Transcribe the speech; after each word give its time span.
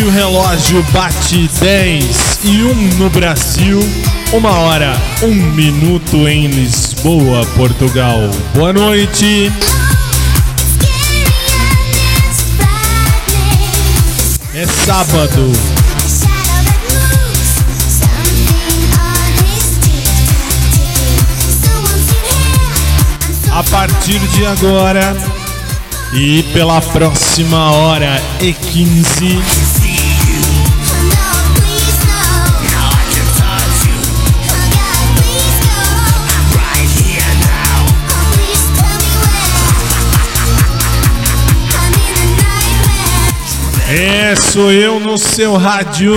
Que 0.00 0.04
o 0.04 0.10
relógio 0.10 0.82
bate 0.92 1.46
10 1.60 2.40
e 2.44 2.62
1 2.62 2.74
no 2.96 3.10
Brasil, 3.10 3.80
uma 4.32 4.50
hora, 4.50 4.96
um 5.22 5.34
minuto 5.34 6.26
em 6.26 6.46
Lisboa, 6.46 7.44
Portugal. 7.54 8.18
Boa 8.54 8.72
noite. 8.72 9.52
É 14.54 14.66
sábado, 14.66 15.52
a 23.52 23.62
partir 23.64 24.18
de 24.18 24.46
agora 24.46 25.14
e 26.14 26.42
pela 26.54 26.80
próxima 26.80 27.72
hora 27.72 28.22
e 28.40 28.54
15. 28.54 29.69
É, 43.92 44.36
sou 44.36 44.70
eu 44.70 45.00
no 45.00 45.18
seu 45.18 45.56
rádio. 45.56 46.14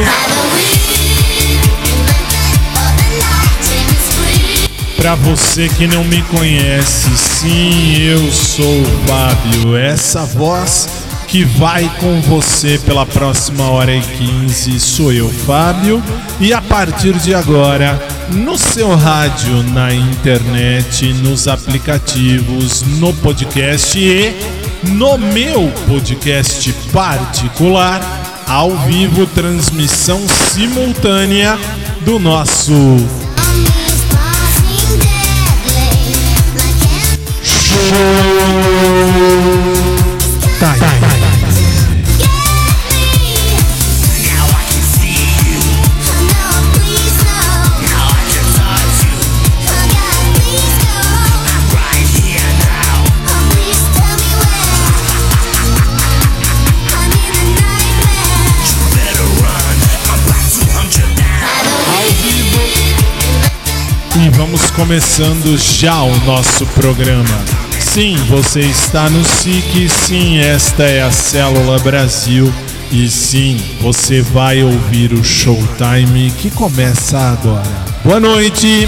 Pra 4.96 5.16
você 5.16 5.68
que 5.70 5.88
não 5.88 6.04
me 6.04 6.22
conhece, 6.22 7.10
sim, 7.18 7.98
eu 7.98 8.32
sou 8.32 8.80
o 8.80 8.86
Fábio, 9.08 9.76
essa 9.76 10.24
voz 10.24 10.88
que 11.28 11.44
vai 11.44 11.92
com 12.00 12.22
você 12.22 12.80
pela 12.86 13.08
próxima 13.08 13.68
hora 13.68 13.92
e 13.92 14.02
15 14.02 14.80
sou 14.80 15.12
eu, 15.12 15.28
Fábio, 15.28 16.02
e 16.40 16.54
a 16.54 16.62
partir 16.62 17.14
de 17.14 17.34
agora, 17.34 18.00
no 18.32 18.58
seu 18.58 18.96
rádio, 18.96 19.64
na 19.72 19.94
internet, 19.94 21.14
nos 21.22 21.48
aplicativos, 21.48 22.82
no 23.00 23.14
podcast 23.14 24.00
e 24.00 24.34
no 24.84 25.18
meu 25.18 25.72
podcast 25.88 26.72
particular, 26.92 28.02
ao 28.48 28.72
vivo, 28.80 29.26
transmissão 29.28 30.20
simultânea 30.28 31.58
do 32.02 32.20
nosso 32.20 32.74
E 64.16 64.30
vamos 64.30 64.70
começando 64.72 65.58
já 65.58 66.04
o 66.04 66.16
nosso 66.24 66.68
programa. 66.68 67.44
Sim, 67.80 68.16
você 68.30 68.60
está 68.60 69.10
no 69.10 69.24
SIC, 69.26 69.90
sim, 69.90 70.38
esta 70.38 70.84
é 70.84 71.02
a 71.02 71.12
Célula 71.12 71.80
Brasil. 71.80 72.54
E 72.92 73.10
sim, 73.10 73.60
você 73.82 74.22
vai 74.22 74.62
ouvir 74.62 75.14
o 75.14 75.24
Showtime 75.24 76.32
que 76.38 76.52
começa 76.52 77.18
agora. 77.18 77.86
Boa 78.04 78.20
noite! 78.20 78.88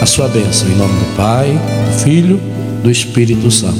a 0.00 0.06
sua 0.06 0.28
bênção, 0.28 0.68
em 0.68 0.76
nome 0.76 0.98
do 0.98 1.16
Pai, 1.16 1.50
do 1.52 1.98
Filho, 2.02 2.40
do 2.82 2.90
Espírito 2.90 3.50
Santo. 3.50 3.78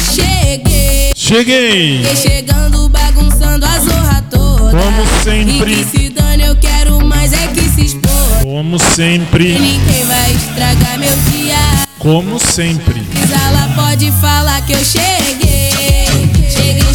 Cheguei, 0.00 1.12
Cheguei! 1.14 2.04
cheguei 2.04 2.16
chegando, 2.16 2.88
bagunçando 2.88 3.66
a 3.66 3.78
zorra 3.80 4.22
toda. 4.30 4.70
Como 4.70 5.06
sempre. 5.22 5.72
E 5.72 5.84
que 5.84 5.98
se 5.98 6.08
dane, 6.10 6.44
eu 6.44 6.56
quero 6.56 7.04
mais 7.04 7.32
é 7.32 7.48
que 7.48 7.60
se 7.62 7.84
expor. 7.86 8.40
Como 8.42 8.78
sempre, 8.78 9.58
Ninguém 9.58 10.04
vai 10.04 10.32
estragar 10.32 10.98
meu 10.98 11.16
dia. 11.30 11.56
como 11.98 12.38
sempre. 12.38 13.02
Ela 13.46 13.68
pode 13.74 14.10
falar 14.20 14.60
que 14.62 14.72
eu 14.72 14.84
cheguei. 14.84 15.43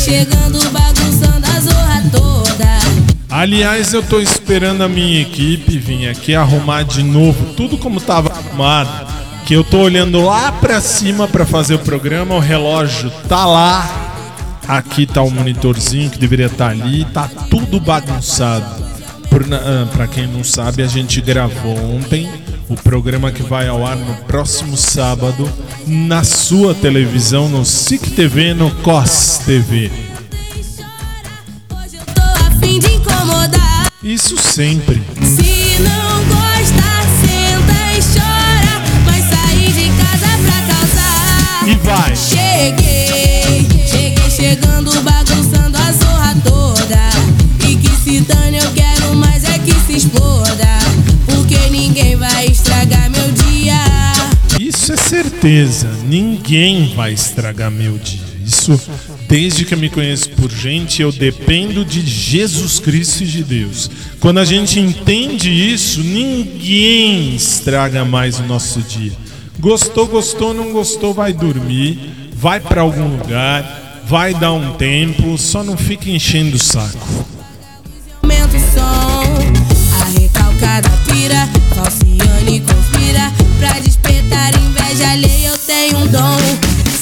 Chegando, 0.10 0.60
bagunçando 0.72 1.46
a 1.46 1.60
zorra 1.60 2.04
toda. 2.12 2.80
Aliás, 3.30 3.94
eu 3.94 4.02
tô 4.02 4.20
esperando 4.20 4.82
a 4.84 4.90
minha 4.90 5.22
equipe 5.22 5.78
vir 5.78 6.10
aqui 6.10 6.34
arrumar 6.34 6.82
de 6.84 7.04
novo 7.04 7.54
tudo 7.54 7.78
como 7.78 8.02
tava 8.02 8.30
arrumado. 8.32 9.08
Que 9.46 9.54
eu 9.54 9.64
tô 9.64 9.78
olhando 9.80 10.20
lá 10.26 10.52
pra 10.52 10.82
cima 10.82 11.28
pra 11.28 11.46
fazer 11.46 11.76
o 11.76 11.80
programa, 11.80 12.34
o 12.36 12.40
relógio 12.40 13.12
tá 13.28 13.46
lá. 13.46 13.88
Aqui 14.68 15.06
tá 15.06 15.22
o 15.22 15.30
monitorzinho 15.32 16.10
que 16.10 16.18
deveria 16.18 16.48
estar 16.48 16.70
ali, 16.70 17.06
tá 17.06 17.30
tudo 17.50 17.80
bagunçado. 17.80 18.66
Por, 19.30 19.46
na- 19.46 19.58
ah, 19.58 20.08
quem 20.08 20.26
não 20.28 20.44
sabe, 20.44 20.82
a 20.82 20.88
gente 20.88 21.22
gravou 21.22 21.78
ontem 21.96 22.28
o 22.70 22.76
programa 22.76 23.32
que 23.32 23.42
vai 23.42 23.68
ao 23.68 23.86
ar 23.86 23.98
no 23.98 24.16
próximo 24.26 24.78
sábado 24.78 25.52
na 25.88 26.24
sua 26.24 26.76
televisão, 26.76 27.50
no 27.50 27.66
SIC 27.66 28.12
TV, 28.12 28.54
no 28.54 28.70
COS 28.76 29.42
TV. 29.44 29.92
Isso 34.04 34.38
sempre. 34.38 35.02
Certeza. 55.40 55.90
Ninguém 56.06 56.94
vai 56.96 57.14
estragar 57.14 57.72
meu 57.72 57.98
dia. 57.98 58.20
Isso, 58.46 58.80
desde 59.28 59.64
que 59.64 59.74
eu 59.74 59.78
me 59.78 59.90
conheço 59.90 60.30
por 60.32 60.52
gente, 60.52 61.02
eu 61.02 61.12
dependo 61.12 61.86
de 61.86 62.06
Jesus 62.06 62.80
Cristo 62.80 63.24
e 63.24 63.28
de 63.28 63.44
Deus. 63.44 63.90
Quando 64.20 64.40
a 64.40 64.46
gente 64.46 64.80
entende 64.80 65.50
isso, 65.50 66.02
ninguém 66.04 67.36
estraga 67.36 68.04
mais 68.04 68.40
o 68.40 68.44
nosso 68.44 68.82
dia. 68.82 69.14
Gostou, 69.60 70.08
gostou, 70.08 70.54
não 70.54 70.74
gostou, 70.74 71.14
vai 71.14 71.32
dormir, 71.32 72.00
vai 72.34 72.60
pra 72.60 72.82
algum 72.82 73.08
lugar, 73.08 74.02
vai 74.06 74.34
dar 74.34 74.54
um 74.54 74.74
tempo, 74.74 75.38
só 75.38 75.64
não 75.64 75.78
fica 75.78 76.10
enchendo 76.10 76.58
o 76.58 76.60
saco. 76.60 77.26
Pira. 81.08 81.50
Falciane 81.76 82.62
conspira 82.62 83.32
pra 83.60 83.80
despertar 83.80 84.54
inveja 84.90 85.12
alheia. 85.12 85.48
Eu 85.50 85.58
tenho 85.58 85.98
um 86.00 86.08
dom. 86.08 86.38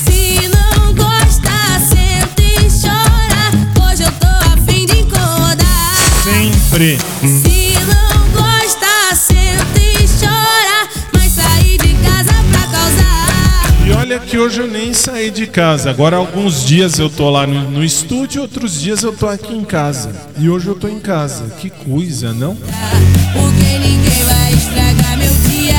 Se 0.05 0.49
não 0.49 0.93
gosta, 0.93 1.79
senta 1.79 2.41
e 2.41 2.67
chora. 2.69 3.87
Hoje 3.87 4.03
eu 4.03 4.11
tô 4.11 4.27
a 4.27 4.57
fim 4.65 4.85
de 4.85 4.99
incomodar. 4.99 5.95
Sempre. 6.23 6.97
Se 7.21 7.73
não 7.85 8.29
gosta, 8.31 9.15
senta 9.15 9.79
e 9.79 10.07
chora. 10.19 10.89
Mas 11.13 11.31
sair 11.31 11.77
de 11.77 11.93
casa 11.95 12.33
pra 12.51 12.61
causar. 12.67 13.87
E 13.87 13.91
olha 13.91 14.19
que 14.19 14.37
hoje 14.37 14.61
eu 14.61 14.67
nem 14.67 14.93
saí 14.93 15.31
de 15.31 15.47
casa. 15.47 15.89
Agora 15.89 16.17
alguns 16.17 16.65
dias 16.65 16.99
eu 16.99 17.09
tô 17.09 17.29
lá 17.29 17.47
no, 17.47 17.71
no 17.71 17.83
estúdio, 17.83 18.41
outros 18.41 18.79
dias 18.79 19.03
eu 19.03 19.13
tô 19.13 19.27
aqui 19.27 19.53
em 19.53 19.63
casa. 19.63 20.13
E 20.37 20.49
hoje 20.49 20.67
eu 20.67 20.75
tô 20.75 20.87
em 20.87 20.99
casa. 20.99 21.45
Que 21.59 21.69
coisa, 21.69 22.33
não? 22.33 22.55
Porque 22.55 23.79
ninguém 23.79 24.23
vai 24.23 24.53
estragar 24.53 25.17
meu 25.17 25.33
dia. 25.49 25.77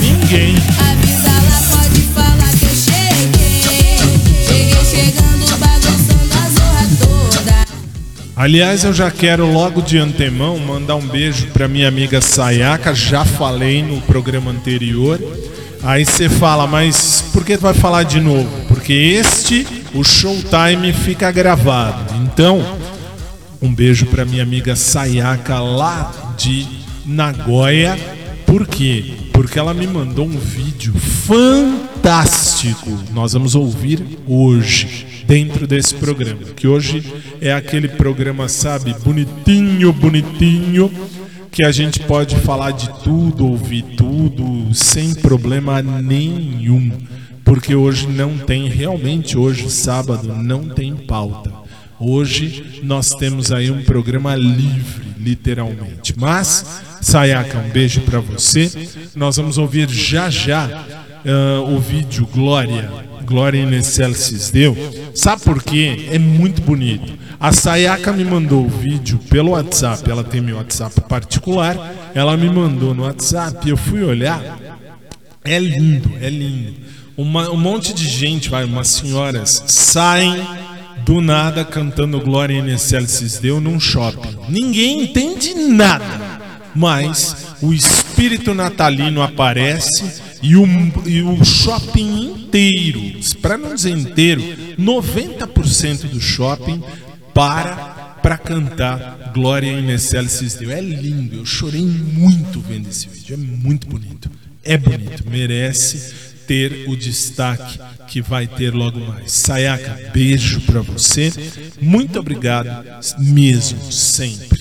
Ninguém. 0.00 0.79
Aliás, 8.40 8.84
eu 8.84 8.94
já 8.94 9.10
quero 9.10 9.44
logo 9.52 9.82
de 9.82 9.98
antemão 9.98 10.58
mandar 10.58 10.96
um 10.96 11.06
beijo 11.06 11.48
pra 11.48 11.68
minha 11.68 11.86
amiga 11.86 12.22
Sayaka. 12.22 12.94
Já 12.94 13.22
falei 13.22 13.82
no 13.82 14.00
programa 14.00 14.50
anterior. 14.50 15.20
Aí 15.82 16.06
você 16.06 16.26
fala, 16.26 16.66
mas 16.66 17.22
por 17.34 17.44
que 17.44 17.58
tu 17.58 17.60
vai 17.60 17.74
falar 17.74 18.04
de 18.04 18.18
novo? 18.18 18.48
Porque 18.66 18.94
este, 18.94 19.66
o 19.92 20.02
Showtime, 20.02 20.90
fica 20.94 21.30
gravado. 21.30 22.14
Então, 22.14 22.64
Um 23.60 23.74
beijo 23.74 24.06
para 24.06 24.24
minha 24.24 24.42
amiga 24.42 24.74
Sayaka 24.74 25.60
lá 25.60 26.34
de 26.38 26.66
Nagoya. 27.04 27.94
Por 28.46 28.66
quê? 28.66 29.16
Porque 29.34 29.58
ela 29.58 29.74
me 29.74 29.86
mandou 29.86 30.24
um 30.24 30.38
vídeo 30.38 30.94
fantástico. 30.94 32.88
Nós 33.12 33.34
vamos 33.34 33.54
ouvir 33.54 34.02
hoje, 34.26 35.06
dentro 35.30 35.64
desse 35.64 35.94
programa. 35.94 36.42
Que 36.56 36.66
hoje 36.66 37.04
é 37.40 37.52
aquele 37.52 37.86
programa, 37.86 38.48
sabe, 38.48 38.92
bonitinho, 39.04 39.92
bonitinho. 39.92 40.90
Que 41.52 41.64
a 41.64 41.70
gente 41.70 42.00
pode 42.00 42.34
falar 42.34 42.72
de 42.72 42.90
tudo, 43.04 43.46
ouvir 43.46 43.82
tudo, 43.96 44.74
sem 44.74 45.14
problema 45.14 45.80
nenhum. 45.80 46.90
Porque 47.44 47.76
hoje 47.76 48.08
não 48.08 48.36
tem, 48.38 48.68
realmente 48.68 49.38
hoje, 49.38 49.70
sábado, 49.70 50.34
não 50.34 50.68
tem 50.68 50.96
pauta. 50.96 51.52
Hoje 52.00 52.80
nós 52.82 53.10
temos 53.10 53.52
aí 53.52 53.70
um 53.70 53.84
programa 53.84 54.34
livre, 54.34 55.14
literalmente. 55.16 56.12
Mas, 56.16 56.82
Sayaka, 57.00 57.58
um 57.58 57.70
beijo 57.70 58.00
para 58.00 58.18
você. 58.18 58.68
Nós 59.14 59.36
vamos 59.36 59.58
ouvir 59.58 59.88
já 59.88 60.28
já 60.28 60.86
ah, 61.24 61.60
o 61.60 61.78
vídeo 61.78 62.26
Glória, 62.32 63.09
Glória 63.30 63.62
in 63.62 63.72
Excelsis 63.72 64.50
Deu. 64.50 64.76
Sabe 65.14 65.42
por 65.42 65.62
quê? 65.62 66.08
É 66.10 66.18
muito 66.18 66.60
bonito. 66.60 67.12
A 67.38 67.52
Sayaka 67.52 68.12
me 68.12 68.24
mandou 68.24 68.64
o 68.66 68.68
vídeo 68.68 69.18
pelo 69.30 69.52
WhatsApp. 69.52 70.10
Ela 70.10 70.24
tem 70.24 70.40
meu 70.40 70.56
WhatsApp 70.56 71.00
particular. 71.02 71.76
Ela 72.12 72.36
me 72.36 72.50
mandou 72.50 72.92
no 72.92 73.04
WhatsApp. 73.04 73.68
Eu 73.68 73.76
fui 73.76 74.02
olhar. 74.02 74.58
É 75.44 75.58
lindo, 75.60 76.10
é 76.20 76.28
lindo. 76.28 76.74
Uma- 77.16 77.50
um 77.50 77.56
monte 77.56 77.94
de 77.94 78.04
gente, 78.06 78.48
vai, 78.50 78.64
umas 78.64 78.88
senhoras, 78.88 79.62
saem 79.68 80.42
do 81.04 81.20
nada 81.20 81.64
cantando 81.64 82.20
Glória 82.20 82.58
in 82.58 82.68
Excelsis 82.68 83.38
Deu 83.38 83.60
num 83.60 83.78
shopping. 83.78 84.36
Ninguém 84.48 85.02
entende 85.04 85.54
nada, 85.54 86.04
mas 86.74 87.54
o 87.62 87.72
espírito 87.72 88.54
natalino 88.54 89.22
aparece 89.22 90.20
e 90.42 90.56
o, 90.56 90.64
e 91.06 91.22
o 91.22 91.44
shopping 91.44 92.32
inteiro, 92.32 93.00
para 93.42 93.58
não 93.58 93.74
dizer 93.74 93.90
inteiro, 93.90 94.42
90% 94.78 96.08
do 96.08 96.20
shopping 96.20 96.82
para 97.34 97.98
para 98.22 98.36
cantar 98.36 99.32
Glória 99.32 99.72
in 99.72 99.88
Excelsis 99.90 100.54
Deo. 100.54 100.70
É 100.70 100.80
lindo, 100.80 101.36
eu 101.36 101.46
chorei 101.46 101.80
muito 101.80 102.60
vendo 102.60 102.88
esse 102.88 103.08
vídeo, 103.08 103.34
é 103.34 103.36
muito 103.36 103.86
bonito. 103.86 104.30
É 104.62 104.76
bonito, 104.76 105.24
merece 105.26 106.12
ter 106.46 106.88
o 106.88 106.96
destaque 106.96 107.78
que 108.08 108.20
vai 108.20 108.46
ter 108.46 108.74
logo 108.74 108.98
mais. 109.00 109.32
Sayaka, 109.32 110.10
beijo 110.12 110.60
para 110.62 110.80
você. 110.80 111.32
Muito 111.80 112.18
obrigado 112.18 112.84
mesmo, 113.18 113.90
sempre. 113.90 114.59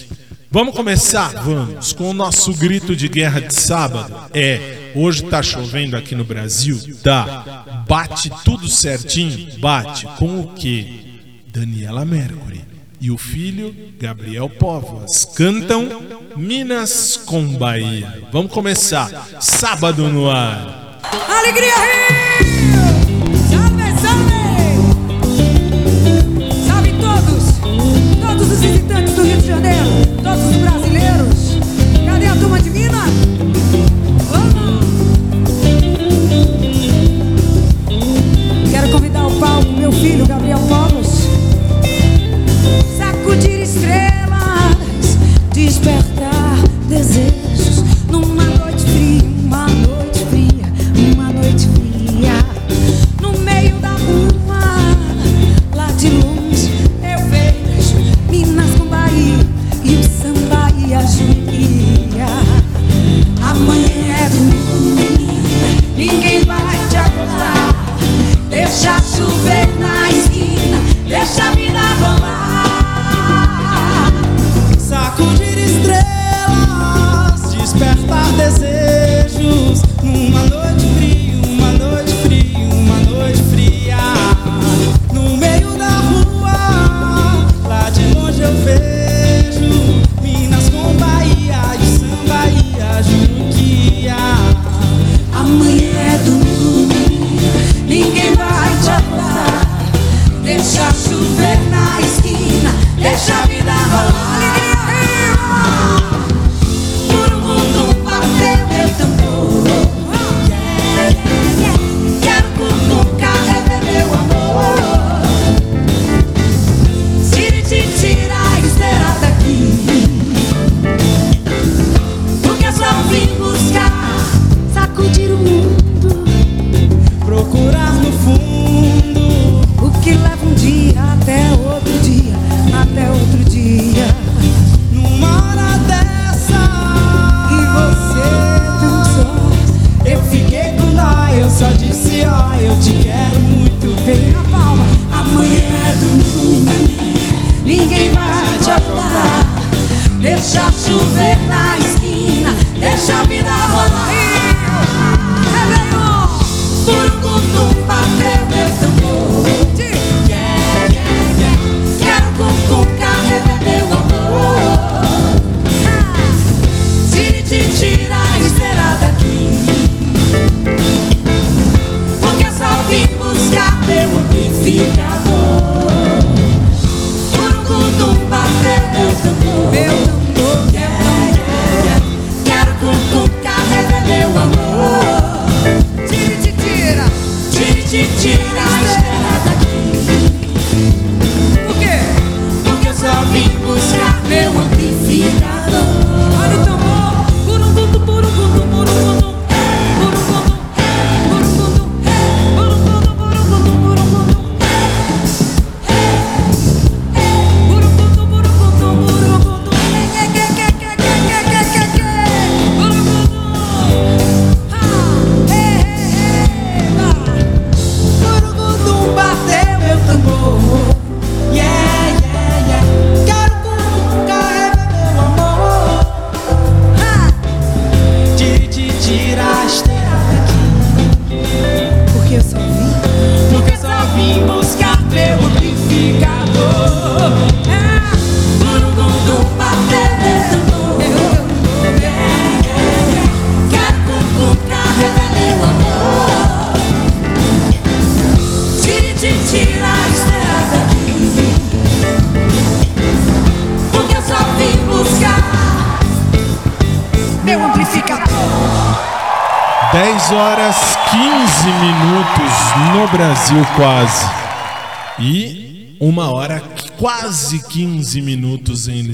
Vamos 0.51 0.75
começar? 0.75 1.29
Vamos, 1.43 1.93
com 1.93 2.09
o 2.09 2.13
nosso 2.13 2.51
grito 2.55 2.95
de 2.95 3.07
guerra 3.07 3.39
de 3.39 3.53
sábado. 3.53 4.15
É, 4.33 4.91
hoje 4.95 5.23
tá 5.23 5.43
chovendo 5.43 5.95
aqui 5.95 6.15
no 6.15 6.23
Brasil? 6.23 6.79
Tá. 7.03 7.83
Bate 7.87 8.31
tudo 8.43 8.67
certinho? 8.67 9.59
Bate. 9.59 10.07
Com 10.17 10.41
o 10.41 10.53
quê? 10.55 10.87
Daniela 11.53 12.03
Mercury 12.03 12.65
e 12.99 13.11
o 13.11 13.17
filho 13.17 13.75
Gabriel 13.99 14.49
Povas 14.49 15.23
cantam 15.23 16.01
Minas 16.35 17.15
com 17.15 17.45
Bahia. 17.53 18.23
Vamos 18.31 18.51
começar. 18.51 19.27
Sábado 19.39 20.07
no 20.07 20.31
ar. 20.31 20.99
Alegria 21.29 22.28
Todos 30.23 30.43
os 30.49 30.55
brasileiros! 30.57 31.57
Cadê 32.05 32.27
a 32.27 32.35
turma 32.35 32.61
de 32.61 32.69
Minas? 32.69 33.09
Vamos! 34.29 34.85
Quero 38.71 38.89
convidar 38.91 39.21
ao 39.21 39.31
palco 39.31 39.71
meu 39.71 39.91
filho 39.91 40.25
Gabriel 40.25 40.38
esquina, 101.99 102.71
deixa 102.97 103.33
a 103.33 103.45
vida 103.45 103.71
rolar. 103.71 104.38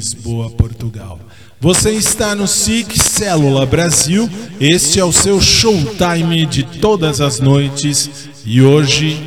Lisboa, 0.06 0.52
Portugal. 0.52 1.20
Você 1.60 1.90
está 1.90 2.36
no 2.36 2.48
SIC 2.48 2.96
Célula 2.96 3.66
Brasil. 3.66 4.30
Este 4.60 5.00
é 5.00 5.04
o 5.04 5.12
seu 5.12 5.42
showtime 5.42 6.46
de 6.46 6.62
todas 6.62 7.22
as 7.22 7.40
noites. 7.40 8.30
E 8.46 8.62
hoje 8.62 9.20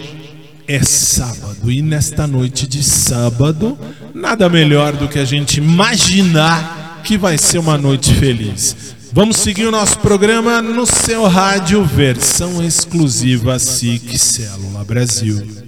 é 0.68 0.80
sábado. 0.80 1.68
E 1.68 1.82
nesta 1.82 2.28
noite 2.28 2.64
de 2.68 2.84
sábado, 2.84 3.76
nada 4.14 4.48
melhor 4.48 4.92
do 4.92 5.08
que 5.08 5.18
a 5.18 5.24
gente 5.24 5.56
imaginar 5.56 7.00
que 7.02 7.18
vai 7.18 7.36
ser 7.36 7.58
uma 7.58 7.76
noite 7.76 8.14
feliz. 8.14 8.94
Vamos 9.12 9.38
seguir 9.38 9.66
o 9.66 9.72
nosso 9.72 9.98
programa 9.98 10.62
no 10.62 10.86
seu 10.86 11.26
rádio, 11.26 11.84
versão 11.84 12.62
exclusiva 12.62 13.58
SIC 13.58 14.16
Célula 14.16 14.84
Brasil. 14.84 15.67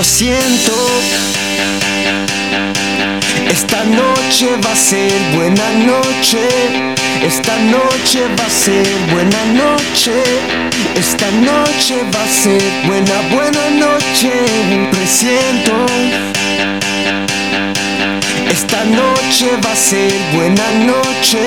Yo 0.00 0.04
siento, 0.04 0.72
esta 3.50 3.84
noche 3.84 4.48
va 4.64 4.72
a 4.72 4.74
ser 4.74 5.12
buena 5.34 5.68
noche, 5.84 6.48
esta 7.22 7.54
noche 7.58 8.20
va 8.34 8.46
a 8.46 8.48
ser 8.48 8.88
buena 9.12 9.44
noche, 9.52 10.22
esta 10.94 11.30
noche 11.32 11.96
va 12.14 12.22
a 12.22 12.28
ser 12.28 12.62
buena, 12.86 13.12
buena 13.30 13.68
noche, 13.78 14.32
presiento. 14.90 15.74
Esta 18.50 18.84
noche 18.84 19.50
va 19.62 19.72
a 19.72 19.76
ser 19.76 20.12
buena 20.32 20.64
noche, 20.86 21.46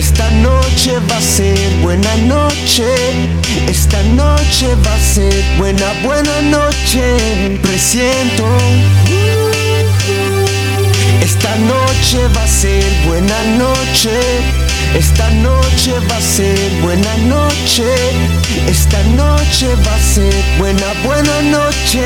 Esta 0.00 0.30
noche 0.30 0.98
va 1.10 1.18
a 1.18 1.20
ser 1.20 1.58
buena 1.82 2.14
noche. 2.24 2.86
Esta 3.68 4.02
noche 4.16 4.74
va 4.76 4.94
a 4.94 4.98
ser 4.98 5.44
buena, 5.58 5.92
buena 6.02 6.40
noche. 6.40 7.58
Presiento. 7.60 8.46
Esta 11.20 11.54
noche 11.56 12.26
va 12.34 12.42
a 12.42 12.48
ser 12.48 12.82
buena 13.04 13.42
noche. 13.58 14.16
Esta 14.94 15.28
noche 15.42 15.92
va 16.08 16.16
a 16.16 16.20
ser 16.22 16.70
buena 16.80 17.14
noche. 17.28 17.92
Esta 18.70 19.02
noche 19.20 19.68
va 19.84 19.94
a 19.94 19.98
ser 19.98 20.34
buena, 20.56 20.94
buena 21.04 21.42
noche. 21.42 22.00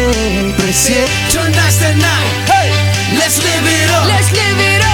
Presiento. 0.57 1.13
Tonight's 1.33 1.79
the 1.79 1.95
night. 1.95 2.51
Hey, 2.51 2.73
let's 3.17 3.39
live 3.39 3.69
it 3.71 3.91
up. 3.91 4.09
Let's 4.09 4.33
live 4.33 4.59
it 4.59 4.83
up. 4.83 4.94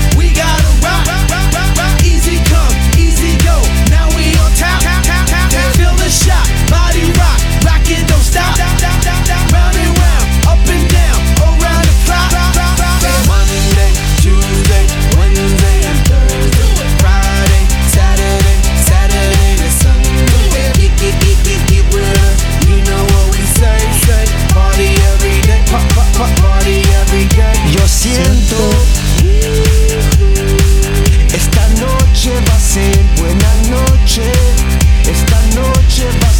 siento. 28.01 28.57
Esta 31.31 31.67
noche 31.79 32.31
va 32.47 32.55
a 32.55 32.59
ser 32.59 32.97
buena 33.15 33.53
noche. 33.69 34.23
Esta 35.05 35.39
noche 35.53 36.07
va 36.19 36.30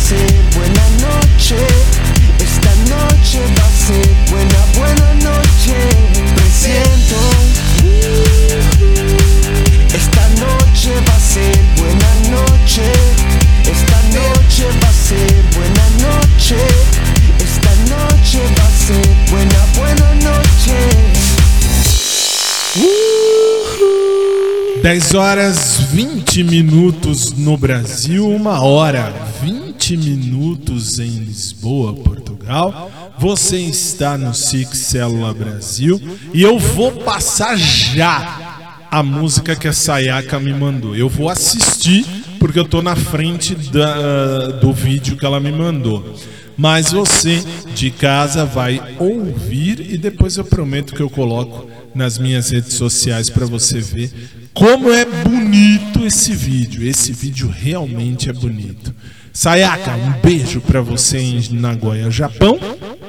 10 25.12 25.14
horas 25.16 25.78
20 25.92 26.42
minutos 26.46 27.34
no 27.34 27.58
Brasil, 27.58 28.30
uma 28.30 28.64
hora 28.64 29.14
20 29.44 29.98
minutos 29.98 31.00
em 31.00 31.10
Lisboa, 31.10 31.94
Portugal. 31.94 32.90
Você 33.18 33.58
está 33.58 34.18
no 34.18 34.34
Six 34.34 34.70
Célula 34.78 35.34
Brasil 35.34 36.00
e 36.34 36.42
eu 36.42 36.58
vou 36.58 36.94
passar 36.94 37.58
já 37.58 38.88
a 38.90 39.04
música 39.04 39.54
que 39.54 39.68
a 39.68 39.74
Sayaka 39.74 40.40
me 40.40 40.54
mandou. 40.54 40.96
Eu 40.96 41.10
vou 41.10 41.28
assistir 41.28 42.06
porque 42.40 42.58
eu 42.58 42.66
tô 42.66 42.82
na 42.82 42.96
frente 42.96 43.54
da, 43.54 44.48
do 44.48 44.72
vídeo 44.72 45.18
que 45.18 45.26
ela 45.26 45.42
me 45.42 45.52
mandou. 45.52 46.16
Mas 46.56 46.92
você 46.92 47.44
de 47.76 47.92
casa 47.92 48.46
vai 48.46 48.82
ouvir 48.98 49.92
e 49.92 49.98
depois 49.98 50.38
eu 50.38 50.46
prometo 50.46 50.96
que 50.96 51.02
eu 51.02 51.10
coloco 51.10 51.68
nas 51.94 52.18
minhas 52.18 52.50
redes 52.50 52.74
sociais 52.74 53.30
para 53.30 53.46
você 53.46 53.80
ver 53.80 54.12
como 54.54 54.92
é 54.92 55.06
bonito 55.06 56.06
esse 56.06 56.34
vídeo. 56.34 56.88
Esse 56.88 57.12
vídeo 57.12 57.50
realmente 57.50 58.30
é 58.30 58.34
bonito. 58.34 58.94
Sayaka, 59.34 59.96
um 59.96 60.12
beijo 60.22 60.60
para 60.62 60.82
você 60.82 61.20
em 61.20 61.54
Nagoya, 61.54 62.12
Japão. 62.12 62.60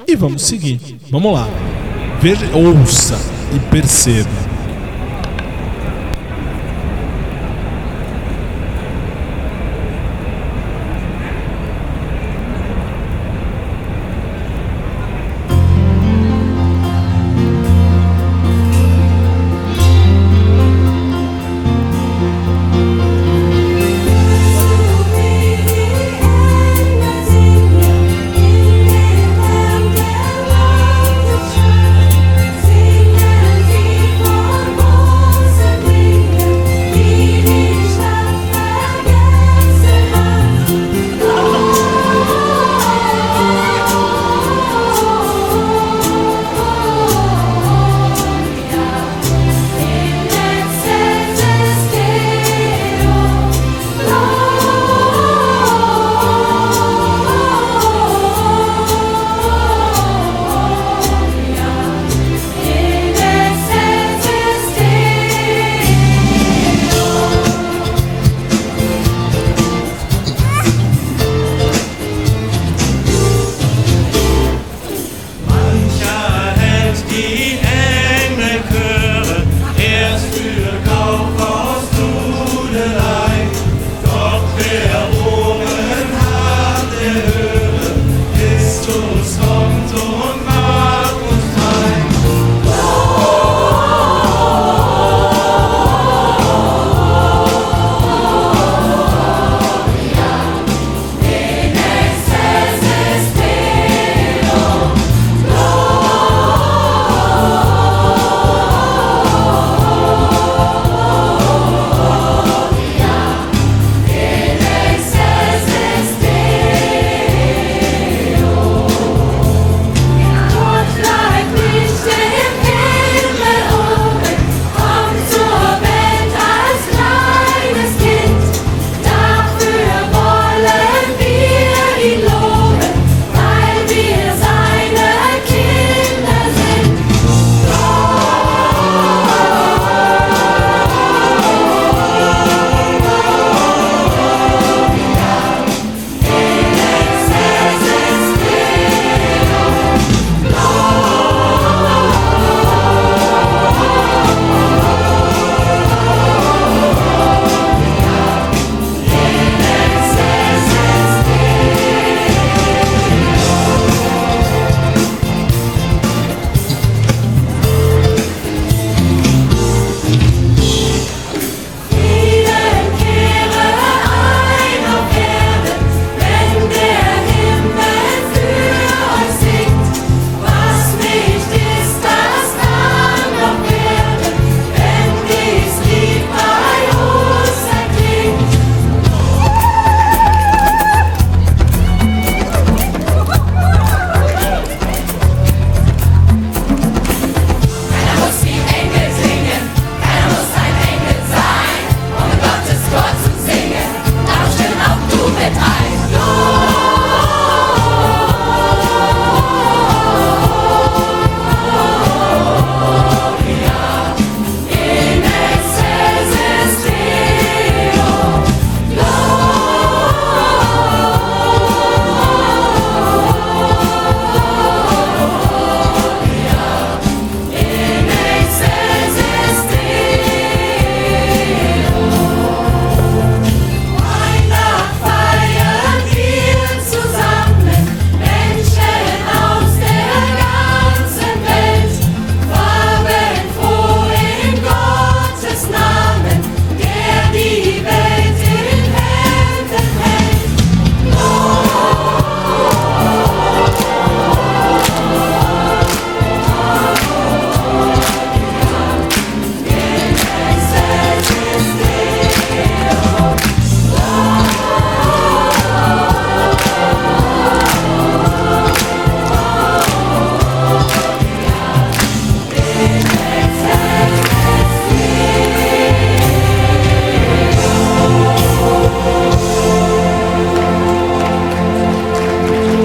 E 0.07 0.15
vamos 0.15 0.43
seguir. 0.43 0.81
Vamos 1.11 1.33
lá. 1.33 1.49
Veja, 2.21 2.47
ouça 2.55 3.19
e 3.55 3.59
perceba. 3.71 4.52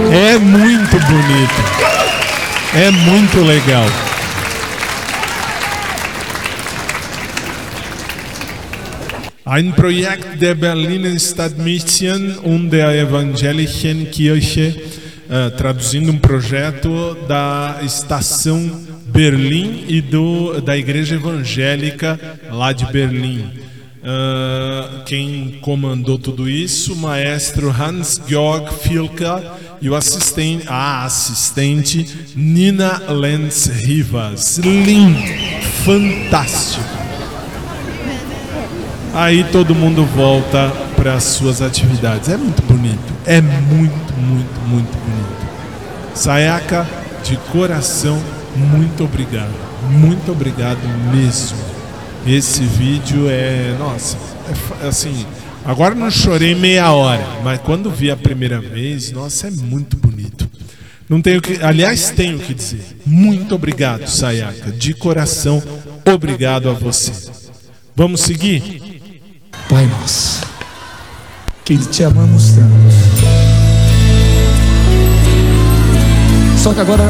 É 0.10 0.40
muito 0.40 1.00
bonito. 1.00 1.78
É 2.76 2.92
muito 2.92 3.42
legal. 3.42 3.86
Ein 9.46 9.72
Projekt 9.72 10.40
der 10.42 10.56
Berliner 10.56 11.18
Stadtmission 11.20 12.38
und 12.44 12.70
der 12.70 12.90
Evangelischen 13.00 14.12
Kirche, 14.12 14.76
uh, 15.30 15.50
traduzindo 15.56 16.12
um 16.12 16.20
projeto 16.20 17.16
da 17.28 17.80
Estação 17.82 18.70
Berlim 19.18 19.86
e 19.88 20.00
do, 20.00 20.62
da 20.62 20.78
Igreja 20.78 21.16
Evangélica 21.16 22.20
lá 22.52 22.72
de 22.72 22.86
Berlim. 22.86 23.50
Ah, 24.04 25.02
quem 25.08 25.58
comandou 25.60 26.20
tudo 26.20 26.48
isso, 26.48 26.94
o 26.94 26.96
maestro 26.96 27.72
Hans-Georg 27.72 28.72
Filka 28.76 29.44
e 29.82 29.90
o 29.90 29.96
assistente, 29.96 30.66
a 30.68 31.04
assistente 31.04 32.28
Nina 32.36 33.02
Lenz 33.10 33.66
Rivas. 33.66 34.60
Lindo, 34.60 35.18
fantástico. 35.84 36.86
Aí 39.16 39.44
todo 39.46 39.74
mundo 39.74 40.06
volta 40.06 40.70
para 40.96 41.16
as 41.16 41.24
suas 41.24 41.60
atividades. 41.60 42.30
É 42.30 42.38
muito 42.38 42.62
bonito. 42.62 43.14
É 43.26 43.42
muito, 43.42 44.14
muito, 44.14 44.62
muito 44.68 44.96
bonito. 44.96 45.48
Sayaka, 46.14 46.88
de 47.24 47.36
coração, 47.52 48.22
muito 48.58 49.04
obrigado. 49.04 49.52
Muito 49.92 50.32
obrigado 50.32 50.80
mesmo. 51.14 51.58
Esse 52.26 52.62
vídeo 52.64 53.28
é. 53.30 53.76
Nossa, 53.80 54.18
é 54.50 54.54
fa- 54.56 54.88
assim. 54.88 55.26
Agora 55.66 55.94
não 55.94 56.10
chorei 56.10 56.56
meia 56.56 56.92
hora, 56.92 57.26
mas 57.44 57.60
quando 57.60 57.92
vi 57.92 58.10
a 58.10 58.16
primeira 58.16 58.60
vez, 58.60 59.12
nossa, 59.12 59.48
é 59.48 59.52
muito 59.52 59.98
bonito. 59.98 60.50
Não 61.10 61.22
tenho 61.22 61.42
que. 61.42 61.62
Aliás, 61.64 62.10
tenho 62.12 62.40
que 62.40 62.54
dizer. 62.54 62.82
Muito 63.06 63.54
obrigado, 63.56 64.08
Sayaka. 64.08 64.72
De 64.72 64.94
coração, 64.94 65.62
obrigado 66.06 66.70
a 66.70 66.74
você. 66.74 67.12
Vamos 67.96 68.22
seguir? 68.22 69.02
Pai 69.70 69.86
nosso, 69.88 70.42
que 71.66 71.78
te 71.78 72.04
amamos 72.04 72.52
tanto. 72.52 72.68
Só 76.58 76.74
que 76.74 76.80
agora, 76.82 77.10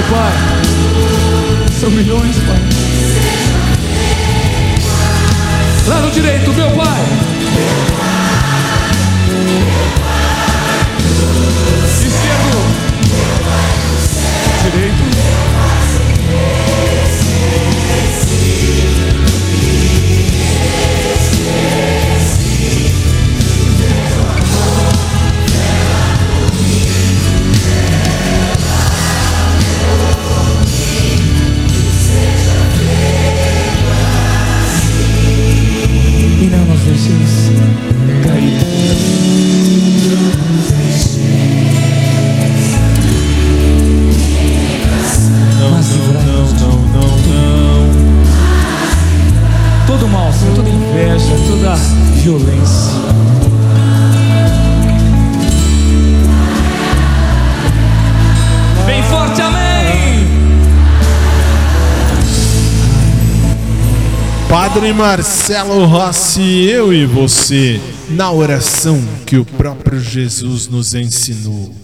Meu 0.00 0.08
Pai. 0.08 0.32
São 1.78 1.90
milhões, 1.90 2.36
Pai. 2.38 2.58
Lado 5.88 6.10
direito, 6.10 6.54
meu 6.54 6.70
pai. 6.70 7.29
Inveja, 51.50 51.56
toda 51.56 51.74
violência. 52.22 52.92
Bem 58.86 59.02
forte, 59.04 59.40
amém! 59.40 60.26
Padre 64.48 64.92
Marcelo 64.92 65.84
Rossi, 65.84 66.64
eu 66.68 66.92
e 66.92 67.06
você, 67.06 67.80
na 68.10 68.32
oração 68.32 69.00
que 69.24 69.36
o 69.36 69.44
próprio 69.44 70.00
Jesus 70.00 70.66
nos 70.68 70.94
ensinou. 70.94 71.74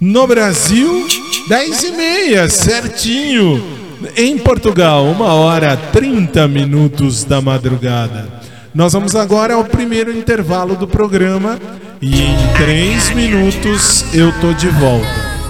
No 0.00 0.26
Brasil, 0.26 1.06
10 1.48 1.82
e 1.84 1.92
meia, 1.92 2.48
certinho. 2.48 3.78
Em 4.16 4.38
Portugal, 4.38 5.04
uma 5.06 5.34
hora 5.34 5.76
30 5.76 6.46
minutos 6.46 7.24
da 7.24 7.40
madrugada. 7.40 8.37
Nós 8.78 8.92
vamos 8.92 9.16
agora 9.16 9.54
ao 9.54 9.64
primeiro 9.64 10.16
intervalo 10.16 10.76
do 10.76 10.86
programa 10.86 11.58
e 12.00 12.22
em 12.22 12.36
3 12.56 13.10
minutos 13.10 14.04
eu 14.14 14.32
tô 14.40 14.52
de 14.52 14.68
volta. 14.68 15.08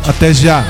Até 0.08 0.32
já! 0.32 0.64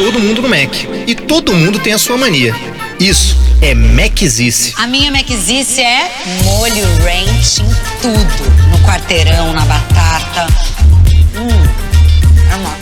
Todo 0.00 0.18
mundo 0.18 0.40
no 0.40 0.48
Mac. 0.48 0.74
E 1.06 1.14
todo 1.14 1.52
mundo 1.52 1.78
tem 1.78 1.92
a 1.92 1.98
sua 1.98 2.16
mania. 2.16 2.54
Isso 2.98 3.36
é 3.60 3.74
Macizice. 3.74 4.72
A 4.78 4.86
minha 4.86 5.12
Macizice 5.12 5.82
é 5.82 6.10
molho 6.42 6.86
ranch 7.04 7.60
em 7.60 7.68
tudo. 8.00 8.70
No 8.70 8.78
quarteirão, 8.78 9.52
na 9.52 9.60
batata. 9.66 10.46
Hum, 11.36 11.68
é 12.50 12.56
uma... 12.56 12.74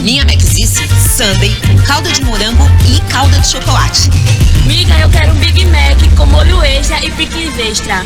Minha 0.00 0.24
Macizice, 0.24 0.88
sundae, 1.14 1.54
calda 1.86 2.10
de 2.10 2.24
morango 2.24 2.66
e 2.88 3.00
calda 3.12 3.38
de 3.38 3.48
chocolate. 3.48 4.08
Miga, 4.64 4.98
eu 4.98 5.10
quero 5.10 5.32
um 5.32 5.34
Big 5.34 5.66
Mac 5.66 5.98
com 6.16 6.24
molho 6.24 6.62
extra 6.62 7.04
e 7.04 7.10
pique 7.10 7.52
extra. 7.60 8.02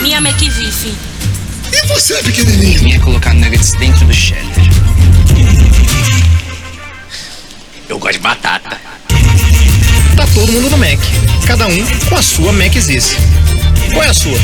Minha 0.00 0.18
McVife. 0.18 0.94
E 1.72 1.86
você, 1.88 2.14
pequenininho? 2.22 2.80
Minha 2.84 2.96
é 2.96 3.00
colocar 3.00 3.34
nuggets 3.34 3.72
dentro 3.72 4.06
do 4.06 4.14
cheddar. 4.14 4.68
Eu 7.88 7.98
gosto 7.98 8.14
de 8.14 8.18
batata. 8.18 8.80
Tá 10.16 10.26
todo 10.34 10.52
mundo 10.52 10.70
no 10.70 10.78
Mac. 10.78 10.98
Cada 11.46 11.66
um 11.66 11.86
com 12.08 12.16
a 12.16 12.22
sua 12.22 12.52
Macizice. 12.52 13.16
Qual 13.92 14.04
é 14.04 14.08
a 14.08 14.14
sua? 14.14 14.38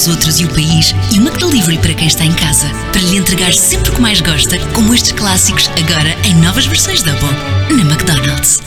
Os 0.00 0.08
outros 0.08 0.40
e 0.40 0.46
o 0.46 0.48
país 0.48 0.94
e 1.12 1.18
o 1.18 1.22
McDelivery 1.22 1.76
para 1.78 1.92
quem 1.92 2.06
está 2.06 2.24
em 2.24 2.32
casa. 2.32 2.66
Para 2.90 3.02
lhe 3.02 3.18
entregar 3.18 3.52
sempre 3.52 3.90
o 3.90 3.94
que 3.94 4.00
mais 4.00 4.20
gosta, 4.22 4.58
como 4.72 4.94
estes 4.94 5.12
clássicos, 5.12 5.70
agora 5.78 6.16
em 6.24 6.34
novas 6.36 6.64
versões 6.64 7.02
Double. 7.02 7.28
Na 7.70 7.82
McDonald's. 7.82 8.62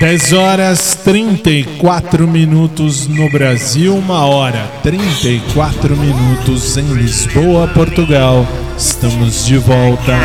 Dez 0.00 0.32
horas 0.32 0.96
34 1.04 2.26
minutos 2.26 3.06
no 3.06 3.30
Brasil, 3.30 3.96
uma 3.96 4.26
hora 4.26 4.68
34 4.82 5.96
minutos 5.96 6.76
em 6.76 6.92
Lisboa, 6.92 7.68
Portugal. 7.68 8.46
Estamos 8.76 9.46
de 9.46 9.58
volta. 9.58 10.16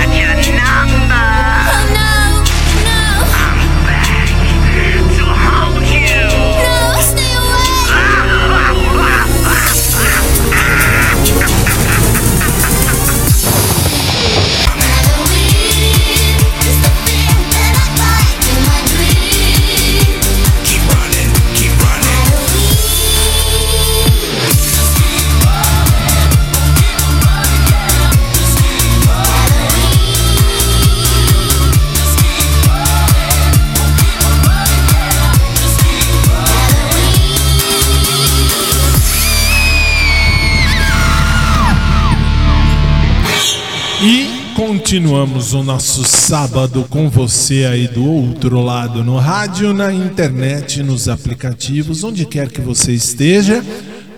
Continuamos 44.93 45.53
o 45.53 45.63
nosso 45.63 46.03
sábado 46.03 46.85
com 46.87 47.09
você 47.09 47.65
aí 47.65 47.87
do 47.87 48.05
outro 48.05 48.61
lado, 48.61 49.03
no 49.03 49.17
rádio, 49.17 49.73
na 49.73 49.91
internet, 49.91 50.83
nos 50.83 51.09
aplicativos, 51.09 52.03
onde 52.03 52.27
quer 52.27 52.47
que 52.47 52.61
você 52.61 52.91
esteja. 52.91 53.65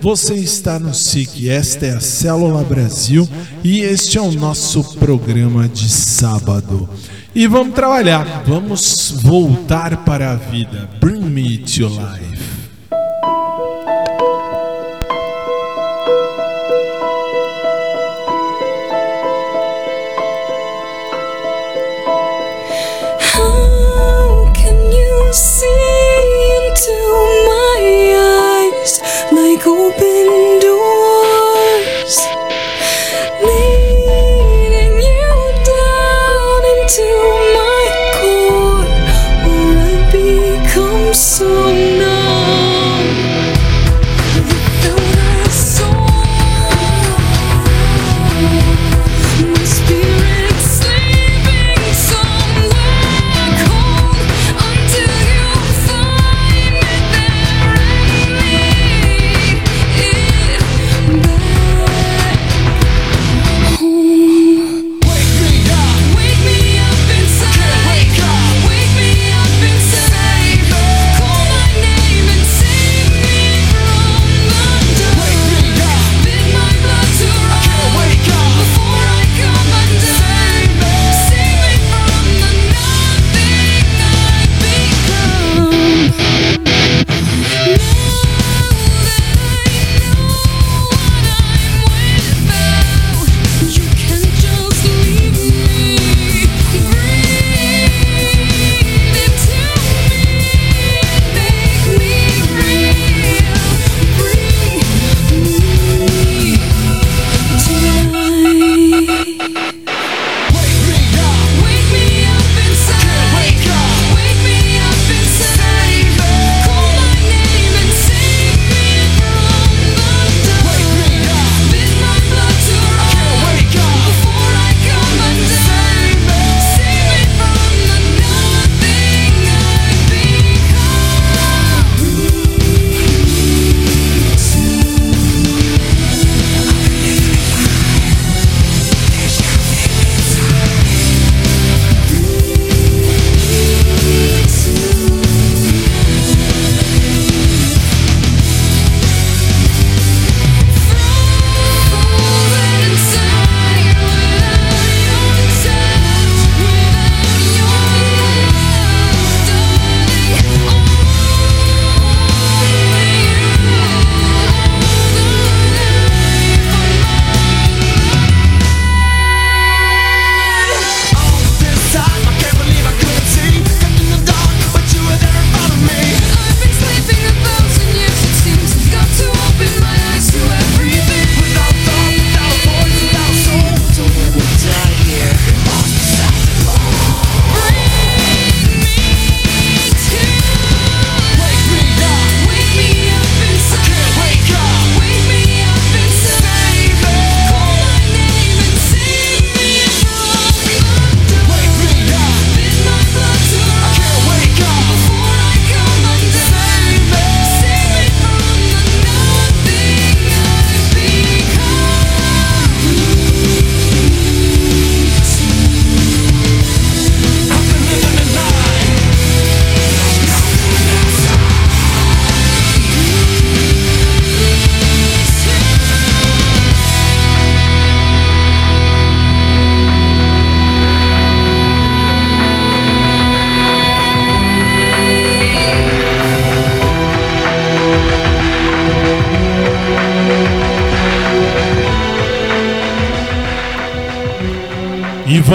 Você 0.02 0.34
está 0.34 0.78
no 0.78 0.94
SIC, 0.94 1.48
esta 1.48 1.86
é 1.86 1.92
a 1.92 2.02
Célula 2.02 2.62
Brasil 2.62 3.26
e 3.64 3.80
este 3.80 4.18
é 4.18 4.22
o 4.22 4.34
nosso 4.34 4.84
programa 4.96 5.66
de 5.70 5.88
sábado. 5.88 6.90
E 7.34 7.48
vamos 7.48 7.74
trabalhar, 7.74 8.44
vamos 8.46 9.16
voltar 9.22 10.04
para 10.04 10.34
a 10.34 10.36
vida. 10.36 10.90
Bring 11.00 11.22
me 11.22 11.58
to 11.60 11.88
life. 11.88 12.35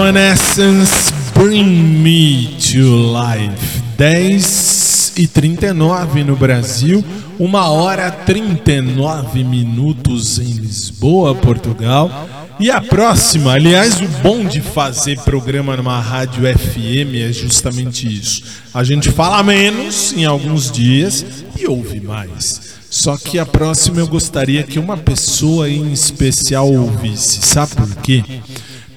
Evanescence 0.01 1.13
Bring 1.35 2.01
Me 2.01 2.57
to 2.57 3.13
Life. 3.13 3.81
10 3.99 5.13
e 5.15 5.27
39 5.27 6.23
no 6.23 6.35
Brasil, 6.35 7.05
1 7.39 7.53
hora 7.53 8.09
39 8.09 9.43
minutos 9.43 10.39
em 10.39 10.53
Lisboa, 10.53 11.35
Portugal. 11.35 12.27
E 12.59 12.71
a 12.71 12.81
próxima, 12.81 13.53
aliás, 13.53 14.01
o 14.01 14.07
bom 14.23 14.43
de 14.43 14.59
fazer 14.59 15.19
programa 15.19 15.77
numa 15.77 16.01
rádio 16.01 16.41
FM 16.45 17.29
é 17.29 17.31
justamente 17.31 18.11
isso. 18.11 18.41
A 18.73 18.83
gente 18.83 19.11
fala 19.11 19.43
menos 19.43 20.13
em 20.13 20.25
alguns 20.25 20.71
dias 20.71 21.23
e 21.55 21.67
ouve 21.67 22.01
mais. 22.01 22.59
Só 22.89 23.15
que 23.17 23.37
a 23.37 23.45
próxima 23.45 23.99
eu 23.99 24.07
gostaria 24.07 24.63
que 24.63 24.79
uma 24.79 24.97
pessoa 24.97 25.69
em 25.69 25.93
especial 25.93 26.73
ouvisse. 26.73 27.39
Sabe 27.43 27.75
por 27.75 27.95
quê? 27.97 28.23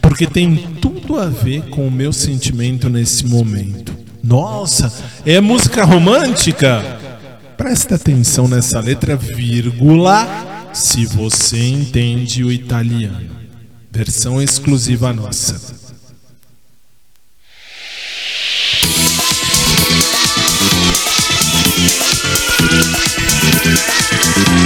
Porque 0.01 0.27
tem 0.27 0.57
tudo 0.81 0.94
a 1.13 1.27
ver 1.27 1.69
com 1.69 1.87
o 1.87 1.91
meu 1.91 2.13
sentimento 2.13 2.89
nesse 2.89 3.27
momento. 3.27 3.95
Nossa, 4.23 4.91
é 5.27 5.41
música 5.41 5.85
romântica? 5.85 6.83
Presta 7.59 7.97
atenção 7.97 8.49
nessa 8.49 8.81
letra, 8.81 9.15
vírgula, 9.17 10.27
se 10.73 11.05
você 11.05 11.59
entende 11.59 12.43
o 12.43 12.51
italiano. 12.51 13.31
Versão 13.93 14.41
exclusiva 14.41 15.13
nossa. 15.13 15.75
Ogni 24.37 24.64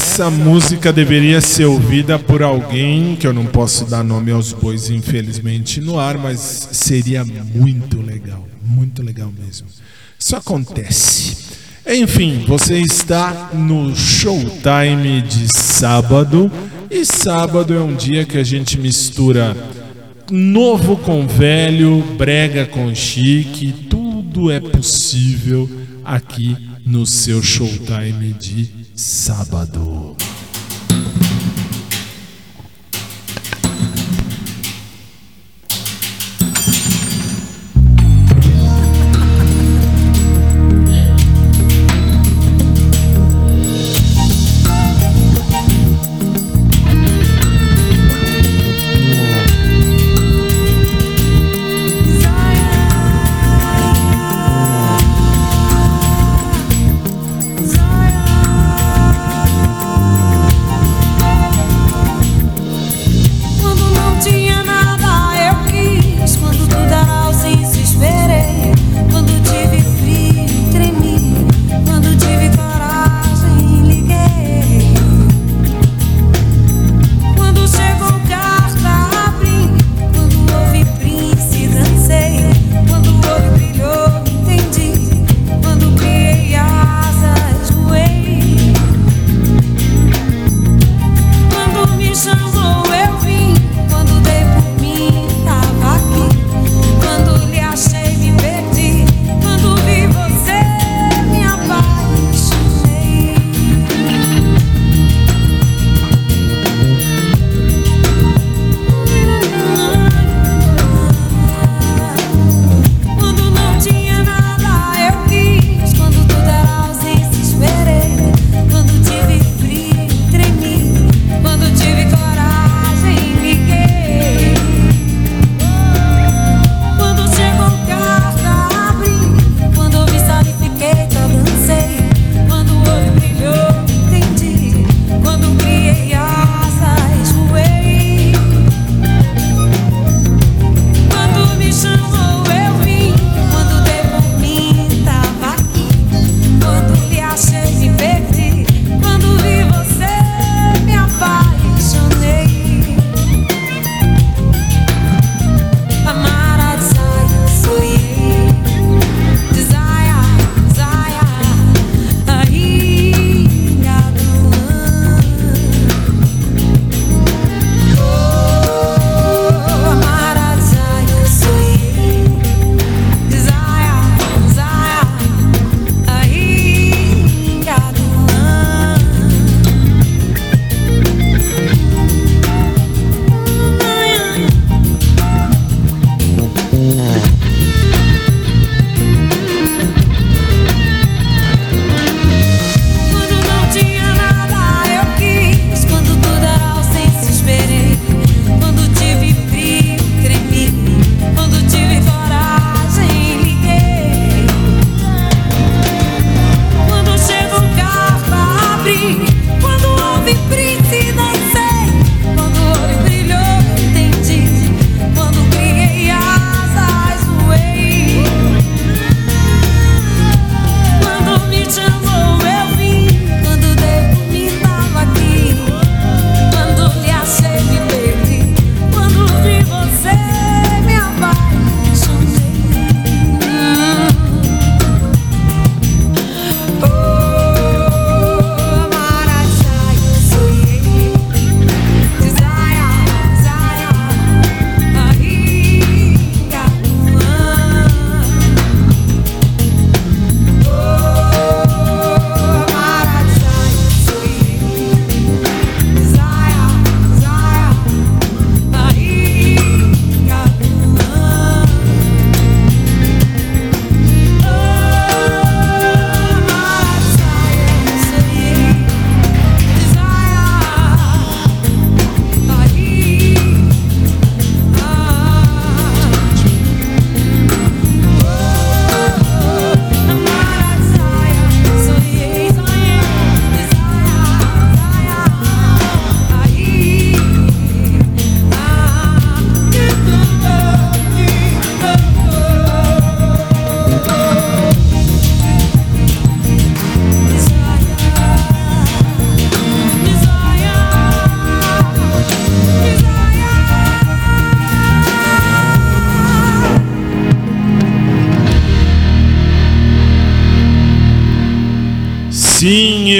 Essa 0.00 0.30
música 0.30 0.92
deveria 0.92 1.40
ser 1.40 1.64
ouvida 1.64 2.20
por 2.20 2.40
alguém 2.40 3.16
que 3.16 3.26
eu 3.26 3.32
não 3.32 3.44
posso 3.44 3.84
dar 3.84 4.04
nome 4.04 4.30
aos 4.30 4.52
bois, 4.52 4.90
infelizmente, 4.90 5.80
no 5.80 5.98
ar, 5.98 6.16
mas 6.16 6.68
seria 6.70 7.24
muito 7.24 8.00
legal, 8.00 8.46
muito 8.64 9.02
legal 9.02 9.32
mesmo. 9.36 9.66
Isso 10.16 10.36
acontece. 10.36 11.36
Enfim, 11.84 12.44
você 12.46 12.78
está 12.78 13.50
no 13.52 13.92
Showtime 13.92 15.20
de 15.22 15.48
sábado, 15.52 16.48
e 16.88 17.04
sábado 17.04 17.74
é 17.74 17.80
um 17.80 17.96
dia 17.96 18.24
que 18.24 18.38
a 18.38 18.44
gente 18.44 18.78
mistura 18.78 19.56
novo 20.30 20.96
com 20.96 21.26
velho, 21.26 22.04
brega 22.16 22.66
com 22.66 22.94
chique, 22.94 23.72
tudo 23.90 24.48
é 24.48 24.60
possível 24.60 25.68
aqui 26.04 26.56
no 26.86 27.04
seu 27.04 27.42
Showtime 27.42 28.32
de 28.34 28.64
sábado 28.64 28.77
sábado. 28.98 30.16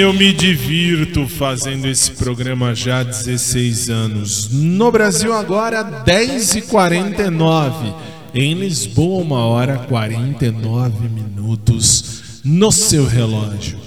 eu 0.09 0.13
me 0.13 0.33
divirto 0.33 1.27
fazendo 1.27 1.87
esse 1.87 2.09
programa 2.11 2.73
já 2.73 3.01
há 3.01 3.03
16 3.03 3.91
anos. 3.91 4.49
No 4.51 4.91
Brasil 4.91 5.31
agora 5.31 6.03
10h49. 6.03 7.93
Em 8.33 8.55
Lisboa, 8.55 9.23
1 9.23 9.31
hora 9.31 9.77
49 9.77 11.09
minutos 11.09 12.41
no 12.43 12.71
seu 12.71 13.05
relógio. 13.05 13.77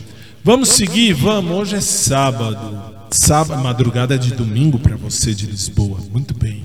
Vamos 0.45 0.69
seguir? 0.69 1.13
Vamos, 1.13 1.59
hoje 1.59 1.75
é 1.77 1.81
sábado. 1.81 2.81
Sábado, 3.11 3.61
madrugada 3.61 4.17
de 4.17 4.33
domingo 4.33 4.79
para 4.79 4.95
você 4.95 5.35
de 5.35 5.47
Lisboa. 5.47 5.99
Muito 6.13 6.35
bem. 6.35 6.63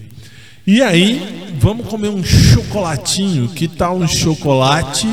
E 0.67 0.83
aí, 0.83 1.51
vamos 1.59 1.87
comer 1.87 2.09
um 2.09 2.23
chocolatinho. 2.23 3.47
Que 3.47 3.67
tal 3.67 3.97
um 3.97 4.07
chocolate? 4.07 5.07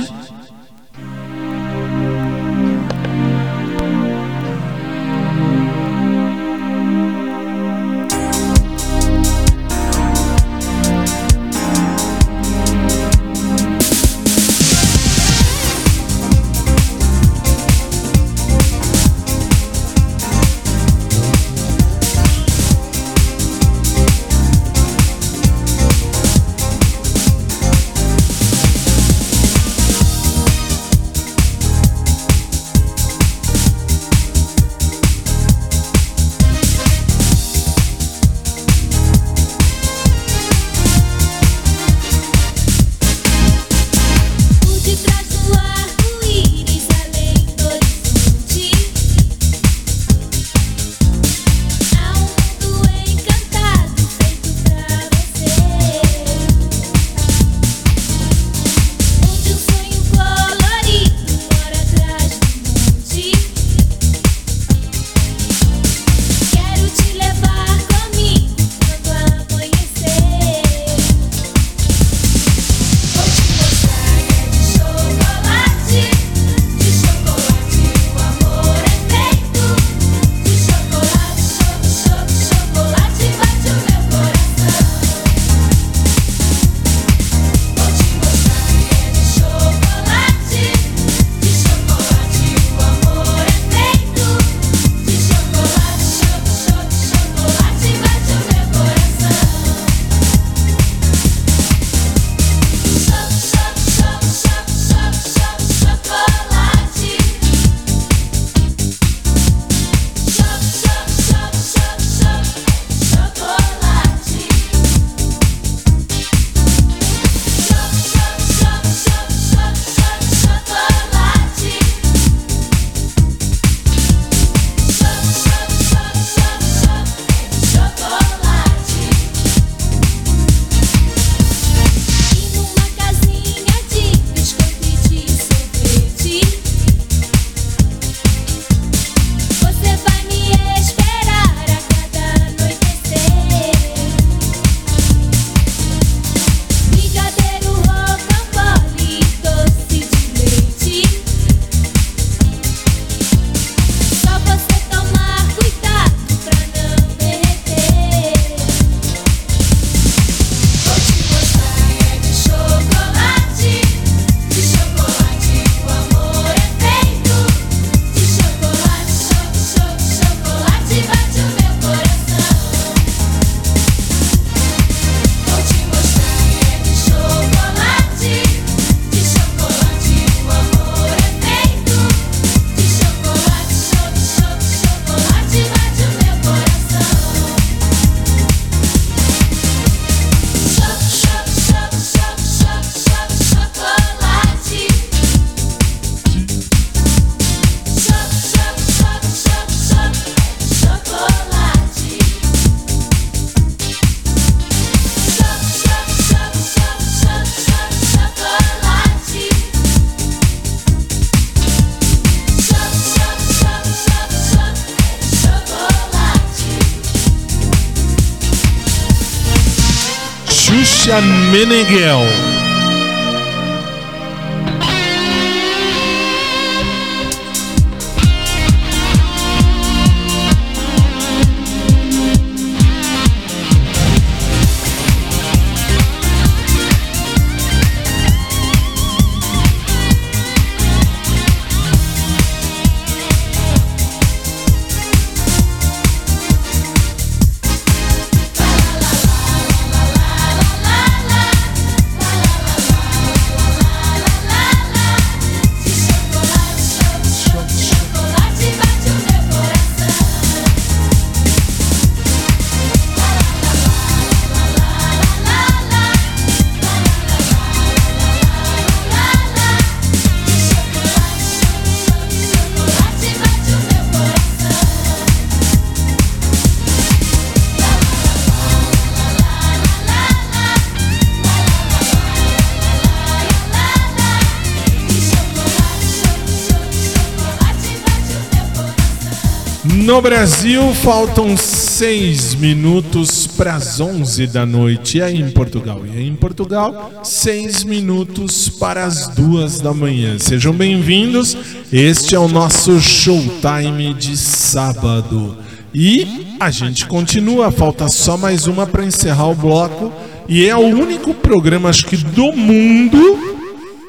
Brasil, 290.25 290.95
faltam 290.95 291.55
seis 291.55 292.55
minutos 292.55 293.47
para 293.47 293.75
as 293.75 294.01
11 294.01 294.47
da 294.47 294.65
noite. 294.65 295.19
E 295.19 295.23
aí 295.23 295.39
em 295.39 295.51
Portugal? 295.51 296.01
E 296.07 296.17
aí 296.17 296.27
em 296.27 296.35
Portugal, 296.35 297.21
seis 297.23 297.85
minutos 297.85 298.71
para 298.71 299.05
as 299.05 299.29
duas 299.29 299.83
da 299.83 299.93
manhã. 299.93 300.39
Sejam 300.39 300.73
bem-vindos. 300.73 301.55
Este 301.93 302.35
é 302.35 302.39
o 302.39 302.49
nosso 302.49 302.99
showtime 303.03 304.15
de 304.15 304.35
sábado. 304.35 305.59
E 305.95 306.57
a 306.59 306.71
gente 306.71 307.05
continua. 307.05 307.71
Falta 307.71 308.09
só 308.09 308.39
mais 308.39 308.67
uma 308.67 308.87
para 308.87 309.05
encerrar 309.05 309.49
o 309.51 309.55
bloco. 309.55 310.11
E 310.49 310.67
é 310.67 310.75
o 310.75 310.87
único 310.87 311.35
programa, 311.35 311.91
acho 311.91 312.07
que 312.07 312.17
do 312.17 312.51
mundo, 312.51 313.59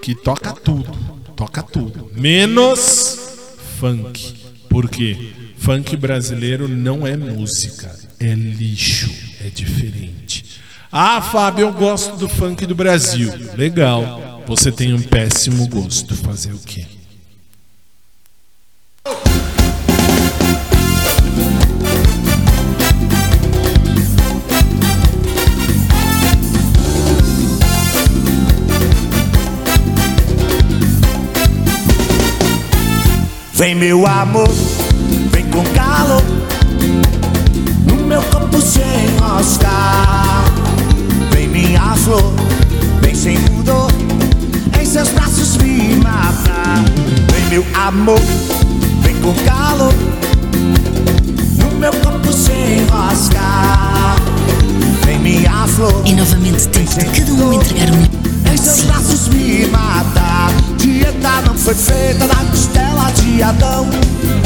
que 0.02 0.16
toca 0.16 0.54
tudo. 0.54 0.98
Toca 1.36 1.62
tudo. 1.62 2.10
Menos 2.16 3.20
funk. 3.78 4.34
Por 4.70 4.90
quê? 4.90 5.45
Funk 5.66 5.98
brasileiro 5.98 6.68
não 6.68 7.08
é 7.08 7.18
música, 7.18 7.92
é 8.20 8.36
lixo, 8.36 9.12
é 9.44 9.50
diferente. 9.50 10.62
Ah, 10.92 11.20
Fábio, 11.20 11.66
eu 11.66 11.74
gosto 11.74 12.16
do 12.18 12.30
funk 12.30 12.68
do 12.68 12.76
Brasil. 12.76 13.34
Legal. 13.58 14.44
Você 14.46 14.72
tem 14.72 14.94
um 14.94 15.02
péssimo 15.02 15.68
gosto. 15.68 16.16
Fazer 16.16 16.54
o 16.54 16.60
quê? 16.60 16.86
Vem 33.52 33.74
meu 33.74 34.06
amor, 34.06 34.48
calor 35.96 36.22
No 37.86 37.96
meu 38.08 38.22
corpo 38.24 38.62
se 38.62 38.82
enroscar 38.82 40.44
Vem 41.32 41.48
minha 41.48 41.96
flor, 41.96 42.34
vem 43.02 43.16
sem 43.16 43.38
pudor. 43.42 43.90
Em 44.80 44.86
seus 44.86 45.10
braços 45.10 45.58
me 45.58 45.96
matar 45.98 46.84
Vem 47.32 47.46
meu 47.50 47.66
amor, 47.76 48.20
vem 49.02 49.16
com 49.22 49.34
calor. 49.46 49.94
No 51.58 51.80
meu 51.80 51.94
corpo 51.94 52.32
se 52.34 52.52
enroscar 52.52 54.18
Vem 55.06 55.20
minha 55.20 55.68
flor. 55.68 56.04
É 56.06 56.12
novamente 56.12 56.68
tempo 56.68 56.90
de 56.90 57.06
cada 57.06 57.32
um 57.32 57.54
entregar 57.54 57.92
melhor 57.92 58.10
em 58.54 58.58
seus 58.58 58.82
braços 58.82 59.28
me 59.30 59.66
matar. 59.68 60.52
Dieta 60.78 61.42
não 61.48 61.56
foi 61.56 61.74
feita 61.74 62.26
na 62.28 62.36
costela 62.46 62.85
de 63.26 63.44
Adão. 63.44 63.88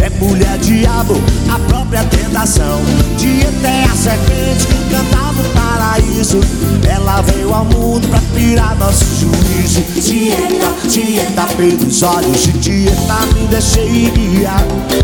É 0.01 0.09
mulher 0.23 0.57
diabo, 0.59 1.21
a 1.49 1.59
própria 1.59 2.03
tentação. 2.05 2.81
Dieta 3.17 3.67
é 3.67 3.83
a 3.83 3.95
serpente 3.95 4.67
que 4.67 4.95
cantava 4.95 5.41
no 5.41 5.49
paraíso. 5.49 6.39
Ela 6.87 7.21
veio 7.21 7.53
ao 7.53 7.65
mundo 7.65 8.07
pra 8.09 8.21
pirar 8.33 8.75
nosso 8.77 9.05
juízo. 9.19 9.81
Dieta, 10.01 10.73
dieta 10.87 11.45
pelos 11.55 12.03
olhos 12.03 12.43
de 12.43 12.51
dieta 12.53 13.15
me 13.33 13.47
deixei 13.47 14.09
guiar. 14.11 14.63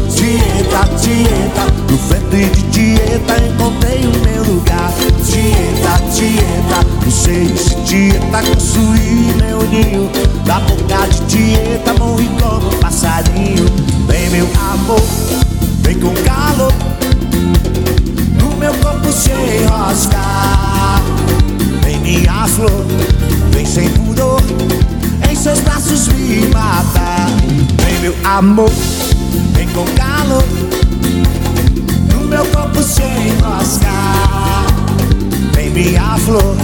Dieta, 0.10 0.90
dieta, 1.02 1.66
no 1.90 1.98
ventre 1.98 2.46
de 2.50 2.64
dieta 2.64 3.36
encontrei 3.44 4.06
o 4.06 4.26
meu 4.26 4.44
lugar. 4.44 4.92
Dieta, 5.24 6.02
dieta, 6.14 6.88
no 7.04 7.12
seio 7.12 7.54
de 7.54 7.76
dieta 7.84 8.42
construí 8.44 9.34
meu 9.38 9.62
ninho. 9.70 10.10
Da 10.46 10.60
boca 10.60 11.08
de 11.08 11.22
dieta 11.26 11.94
morri 11.94 12.30
como 12.40 12.68
um 12.68 12.80
passarinho. 13.36 13.66
Vem 14.08 14.30
meu 14.30 14.48
amor, 14.72 15.02
vem 15.82 16.00
com 16.00 16.14
calor. 16.24 16.74
No 18.40 18.56
meu 18.58 18.74
corpo 18.76 19.12
se 19.12 19.32
enroscar. 19.32 21.02
Vem 21.84 22.00
minha 22.00 22.48
flor, 22.48 22.86
vem 23.52 23.66
sem 23.66 23.90
pudor. 23.90 24.42
Em 25.30 25.36
seus 25.36 25.60
braços 25.60 26.08
me 26.10 26.48
matar. 26.48 27.28
Vem 27.84 28.00
meu 28.02 28.16
amor, 28.24 28.72
vem 29.54 29.68
com 29.70 29.86
calor. 29.96 30.44
No 32.14 32.28
meu 32.28 32.46
corpo 32.46 32.82
se 32.82 33.04
enroscar. 33.04 34.66
Vem 35.54 35.70
minha 35.72 36.18
flor, 36.20 36.56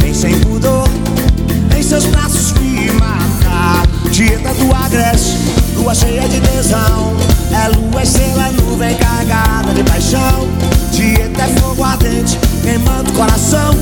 vem 0.00 0.14
sem 0.14 0.38
pudor. 0.40 0.88
Em 1.76 1.82
seus 1.82 2.06
braços 2.06 2.52
me 2.54 2.90
matar. 2.92 3.99
Dieta 4.20 4.52
do 4.52 4.76
agreste, 4.76 5.34
lua 5.76 5.94
cheia 5.94 6.28
de 6.28 6.42
tesão. 6.42 7.16
É 7.54 7.68
lua, 7.74 8.02
estrela, 8.02 8.52
nuvem 8.52 8.94
carregada 8.98 9.72
de 9.72 9.82
paixão. 9.82 10.46
Dieta 10.92 11.44
é 11.44 11.46
fogo 11.58 11.82
ardente, 11.82 12.38
queimando 12.62 13.10
o 13.12 13.14
coração. 13.14 13.72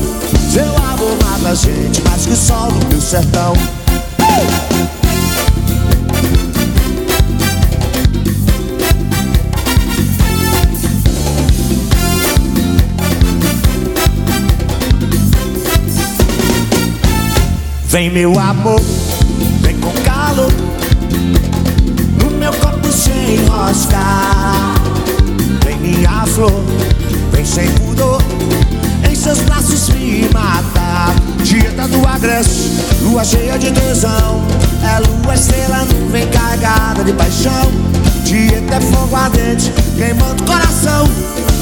Seu 0.49 0.63
amor 0.63 1.17
mata 1.25 1.49
a 1.49 1.55
gente 1.55 2.01
mais 2.03 2.25
que 2.25 2.31
o 2.31 2.35
sol 2.37 2.71
do 2.71 2.87
meu 2.87 3.01
sertão. 3.01 3.51
Vem 17.89 18.09
meu 18.09 18.39
amor, 18.39 18.79
No 22.21 22.31
meu 22.31 22.53
corpo 22.53 22.91
se 22.91 23.11
enroscar 23.11 24.75
Vem 25.65 25.77
minha 25.79 26.25
flor, 26.25 26.63
vem 27.31 27.45
sem 27.45 27.69
pudor 27.71 28.21
Em 29.09 29.15
seus 29.15 29.39
braços 29.39 29.89
me 29.89 30.29
matar 30.33 31.15
Dieta 31.43 31.87
do 31.87 32.05
agreste, 32.05 32.69
lua 33.01 33.23
cheia 33.23 33.57
de 33.57 33.71
tesão. 33.71 34.45
É 34.83 34.99
lua, 34.99 35.33
estrela, 35.33 35.85
nuvem 35.85 36.27
carregada 36.27 37.03
de 37.03 37.13
paixão. 37.13 37.71
Dieta 38.23 38.75
é 38.75 38.81
fogo 38.81 39.15
ardente, 39.15 39.73
queimando 39.95 40.43
o 40.43 40.45
coração. 40.45 41.09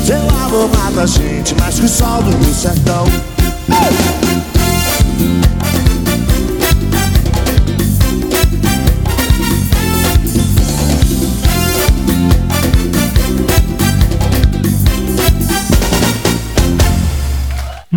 Seu 0.06 0.20
amor 0.44 0.70
mata 0.76 1.04
a 1.04 1.06
gente 1.06 1.56
mais 1.56 1.80
que 1.80 1.86
o 1.86 1.90
sol 1.90 2.24
do 2.24 2.54
sertão 2.54 3.06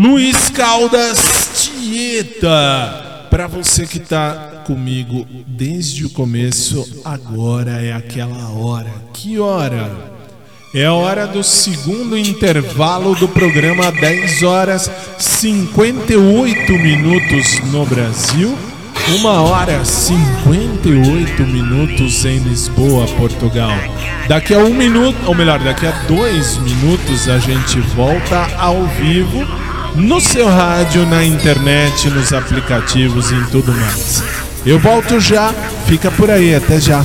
Luiz 0.03 0.49
Caldas 0.49 1.19
Tieta. 1.61 3.27
Para 3.29 3.47
você 3.47 3.87
que 3.87 3.99
tá 3.99 4.63
comigo 4.67 5.27
desde 5.47 6.07
o 6.07 6.11
começo, 6.11 7.03
agora 7.05 7.85
é 7.85 7.93
aquela 7.93 8.49
hora. 8.49 8.91
Que 9.13 9.39
hora? 9.39 9.91
É 10.75 10.87
a 10.87 10.95
hora 10.95 11.27
do 11.27 11.45
segundo 11.45 12.17
intervalo 12.17 13.15
do 13.15 13.29
programa 13.29 13.93
10 13.93 14.43
horas 14.43 14.91
58 15.19 16.73
minutos 16.73 17.61
no 17.71 17.85
Brasil, 17.85 18.57
1 19.07 19.27
hora 19.27 19.85
58 19.85 21.43
minutos 21.43 22.25
em 22.25 22.39
Lisboa, 22.39 23.07
Portugal. 23.19 23.77
Daqui 24.27 24.55
a 24.55 24.61
um 24.61 24.73
minuto, 24.73 25.19
ou 25.27 25.35
melhor, 25.35 25.59
daqui 25.59 25.87
a 25.87 25.91
dois 26.09 26.57
minutos 26.57 27.29
a 27.29 27.39
gente 27.39 27.79
volta 27.95 28.49
ao 28.57 28.87
vivo 28.87 29.47
no 29.95 30.21
seu 30.21 30.47
rádio, 30.49 31.07
na 31.07 31.25
internet, 31.25 32.09
nos 32.11 32.33
aplicativos 32.33 33.31
e 33.31 33.35
em 33.35 33.45
tudo 33.47 33.73
mais. 33.73 34.23
Eu 34.65 34.79
volto 34.79 35.19
já, 35.19 35.55
fica 35.87 36.11
por 36.11 36.31
aí, 36.31 36.55
até 36.55 36.81
já. 36.81 37.05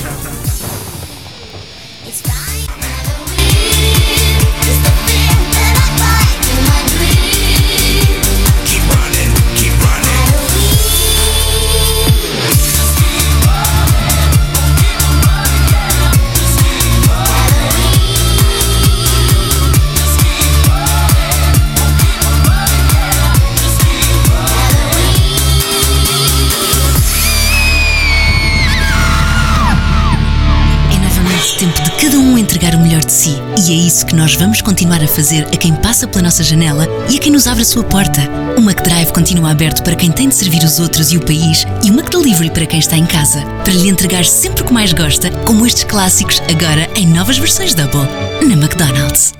Que 34.08 34.16
nós 34.16 34.36
vamos 34.36 34.62
continuar 34.62 35.03
a 35.03 35.08
fazer 35.08 35.45
a 35.45 35.58
quem 35.58 35.74
passa 35.76 36.08
pela 36.08 36.24
nossa 36.24 36.43
janela 36.43 36.88
e 37.10 37.18
a 37.18 37.20
quem 37.20 37.32
nos 37.32 37.47
abre 37.47 37.64
a 37.64 37.66
sua 37.66 37.84
porta. 37.84 38.22
O 38.58 38.62
McDrive 38.62 39.12
continua 39.12 39.51
aberto 39.51 39.84
para 39.84 39.95
quem 39.95 40.12
tem 40.12 40.30
de 40.30 40.36
servir 40.36 40.64
os 40.64 40.80
outros 40.80 41.12
e 41.12 41.18
o 41.18 41.26
país 41.26 41.66
e 41.84 41.89
o 41.89 41.93
McDelivery 41.93 42.51
para 42.51 42.66
quem 42.66 42.80
está 42.80 42.95
em 42.97 43.06
casa. 43.06 43.43
Para 43.64 43.74
lhe 43.74 43.89
entregar 43.89 44.24
sempre 44.24 44.62
o 44.62 44.66
que 44.66 44.74
mais 44.74 44.93
gosta, 44.93 45.30
como 45.45 45.66
estes 45.66 45.84
clássicos, 45.84 46.41
agora 46.49 46.89
em 46.95 47.08
novas 47.08 47.38
versões 47.38 47.74
Double, 47.74 48.08
na 48.47 48.53
McDonald's. 48.53 49.34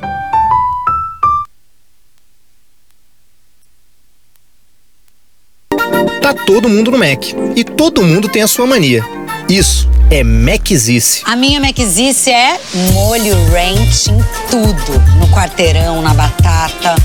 Tá 6.22 6.34
todo 6.46 6.68
mundo 6.68 6.90
no 6.90 6.98
Mac. 6.98 7.24
E 7.56 7.64
todo 7.64 8.04
mundo 8.04 8.28
tem 8.28 8.42
a 8.42 8.48
sua 8.48 8.66
mania. 8.66 9.04
Isso 9.48 9.88
é 10.10 10.24
Macizice. 10.24 11.22
A 11.26 11.36
minha 11.36 11.60
Macizice 11.60 12.30
é 12.30 12.60
molho 12.94 13.36
ranch 13.52 14.10
em 14.10 14.24
tudo. 14.50 15.00
No 15.20 15.28
quarteirão, 15.30 16.02
na 16.02 16.14
batata. 16.14 16.96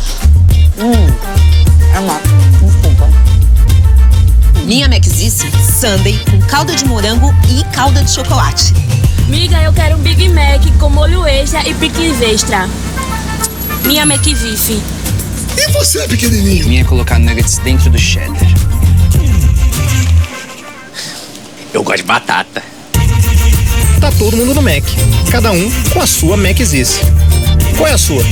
Hum, 0.79 1.07
é 1.95 1.99
uma... 1.99 2.21
Desculpa. 2.63 3.09
Minha 4.65 4.89
Macizice, 4.89 5.51
sundae 5.81 6.19
com 6.31 6.39
calda 6.47 6.75
de 6.75 6.85
morango 6.85 7.35
e 7.49 7.65
calda 7.75 8.03
de 8.03 8.11
chocolate. 8.11 8.73
Miga, 9.29 9.63
eu 9.63 9.73
quero 9.73 9.97
um 9.97 10.01
Big 10.01 10.29
Mac 10.29 10.61
com 10.79 10.91
molho 10.91 11.27
extra 11.27 11.67
e 11.69 11.75
pickles 11.75 12.21
extra. 12.21 12.69
Minha 13.85 14.03
McVife. 14.03 14.81
E 15.57 15.73
você, 15.73 16.07
pequenininho? 16.07 16.69
Minha 16.69 16.83
é 16.83 16.85
colocar 16.85 17.19
nuggets 17.19 17.59
dentro 17.59 17.91
do 17.91 17.99
cheddar. 17.99 18.37
Eu 21.73 21.83
gosto 21.83 21.99
de 21.99 22.03
batata. 22.05 22.80
Tá 24.01 24.11
todo 24.13 24.35
mundo 24.35 24.55
no 24.55 24.63
Mac. 24.63 24.83
Cada 25.31 25.53
um 25.53 25.71
com 25.93 26.01
a 26.01 26.07
sua 26.07 26.37
Macizice. 26.37 27.01
Qual 27.77 27.87
é 27.87 27.93
a 27.93 27.99
sua? 27.99 28.23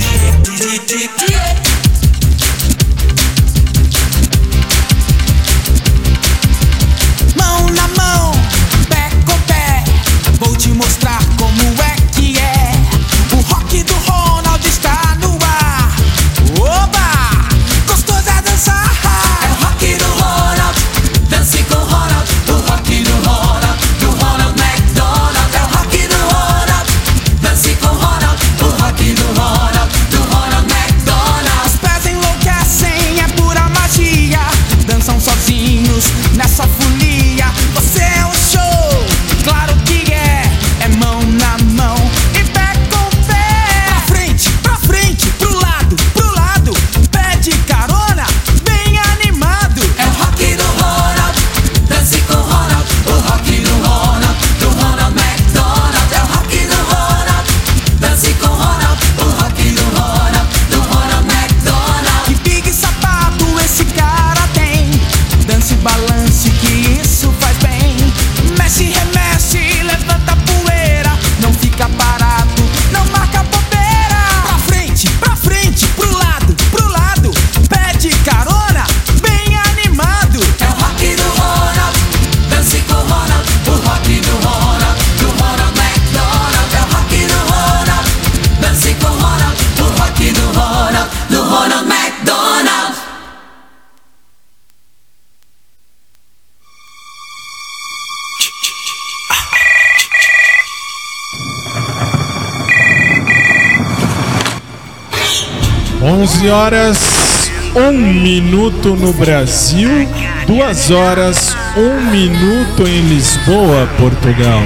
12 106.49 106.51
horas, 106.51 107.51
1 107.75 107.93
minuto 107.93 108.97
no 108.97 109.13
Brasil, 109.13 110.09
2 110.47 110.91
horas, 110.91 111.55
1 111.77 112.11
minuto 112.11 112.89
em 112.89 113.03
Lisboa, 113.03 113.87
Portugal. 113.99 114.63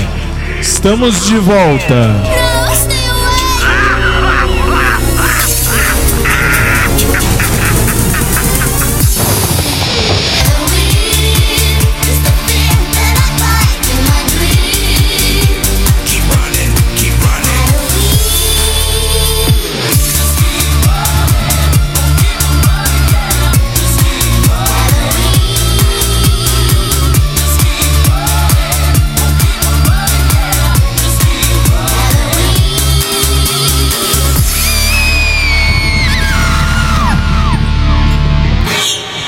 Estamos 0.60 1.26
de 1.26 1.38
volta. 1.38 2.41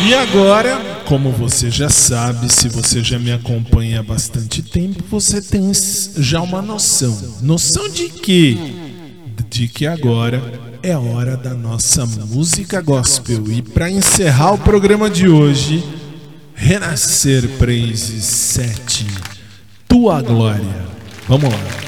E 0.06 0.12
agora, 0.12 0.78
como 1.06 1.30
você 1.30 1.70
já 1.70 1.88
sabe, 1.88 2.52
se 2.52 2.68
você 2.68 3.02
já 3.02 3.18
me 3.18 3.32
acompanha 3.32 4.00
há 4.00 4.02
bastante 4.02 4.62
tempo, 4.62 5.02
você 5.10 5.40
tem 5.40 5.72
já 6.18 6.42
uma 6.42 6.60
noção. 6.60 7.18
Noção 7.40 7.88
de 7.88 8.10
quê? 8.10 8.54
De 9.48 9.66
que 9.66 9.86
agora 9.86 10.42
é 10.82 10.94
hora 10.94 11.38
da 11.38 11.54
nossa 11.54 12.04
música 12.04 12.82
gospel. 12.82 13.50
E 13.50 13.62
para 13.62 13.90
encerrar 13.90 14.52
o 14.52 14.58
programa 14.58 15.08
de 15.08 15.26
hoje, 15.26 15.82
Renascer 16.54 17.48
Praise 17.56 18.20
7, 18.20 19.06
Tua 19.88 20.20
Glória. 20.20 20.84
Vamos 21.26 21.48
lá. 21.48 21.83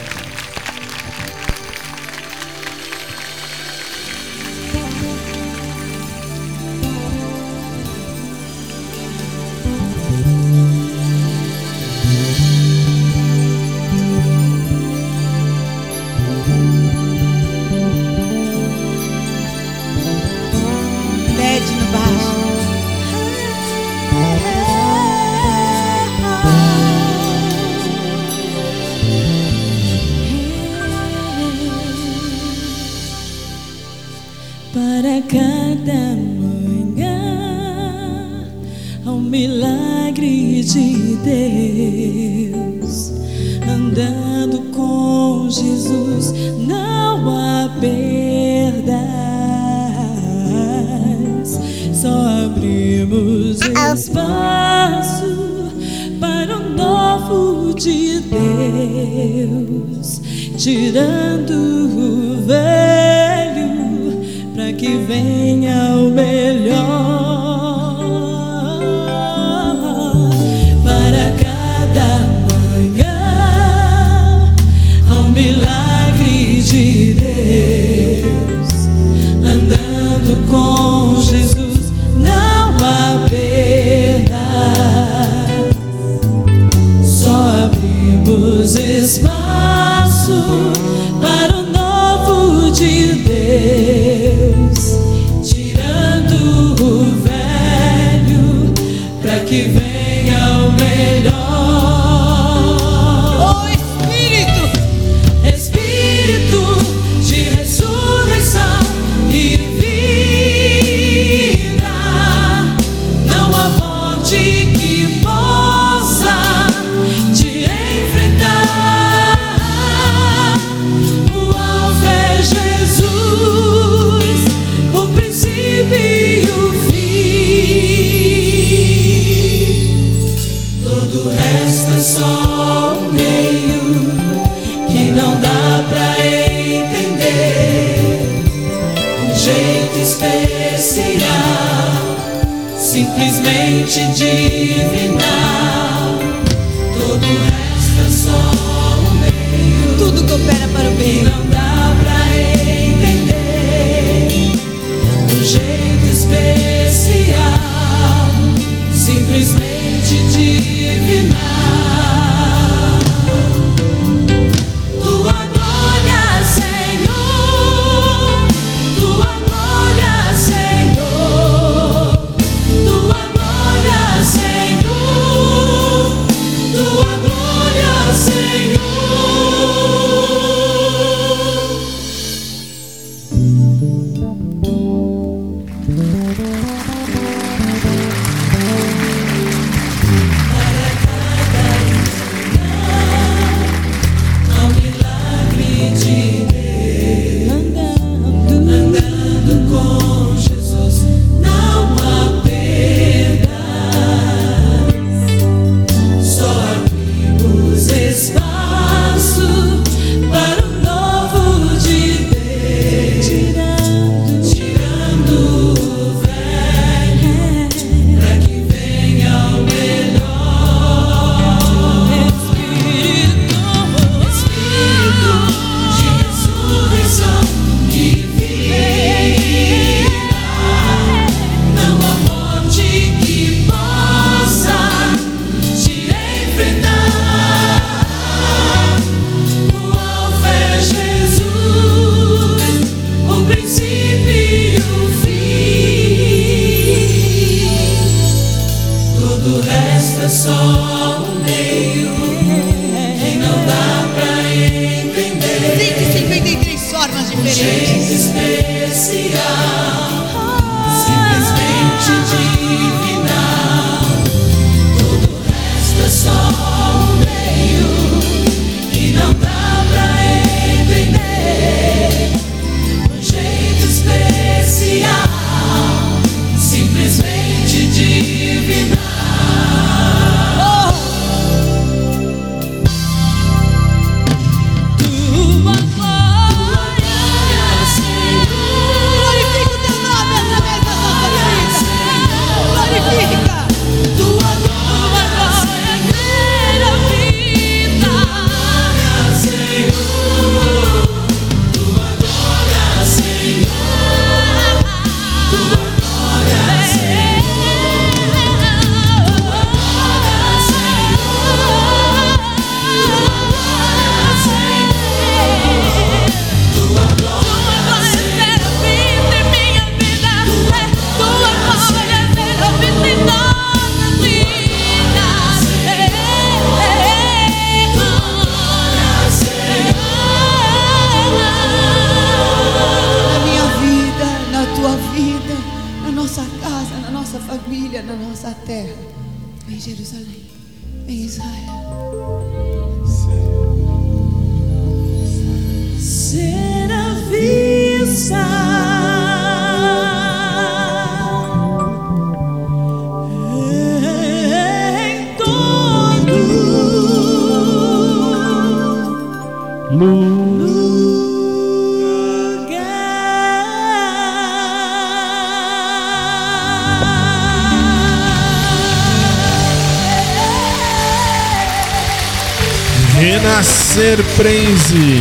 Frenzy. 374.46 375.20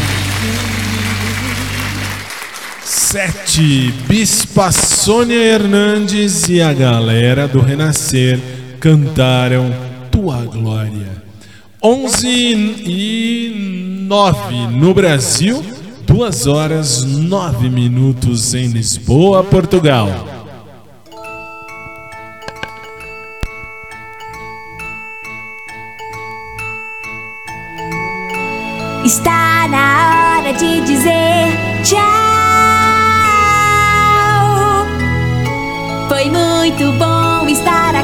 7. 2.84 3.92
Bispa 4.08 4.72
Sônia 4.72 5.36
Hernandes 5.36 6.48
e 6.48 6.62
a 6.62 6.72
galera 6.72 7.48
do 7.48 7.60
Renascer 7.60 8.40
cantaram 8.80 9.74
Tua 10.12 10.42
Glória. 10.42 11.24
11 11.84 12.28
e 12.28 14.06
9 14.08 14.68
no 14.68 14.94
Brasil, 14.94 15.66
2 16.06 16.46
horas 16.46 17.04
9 17.04 17.68
minutos 17.68 18.54
em 18.54 18.68
Lisboa, 18.68 19.44
Portugal. 19.44 20.35
Hora 30.46 30.54
de 30.54 30.82
dizer 30.82 31.48
tchau. 31.84 32.02
Foi 36.08 36.26
muito 36.30 36.92
bom 37.00 37.48
estar 37.48 37.95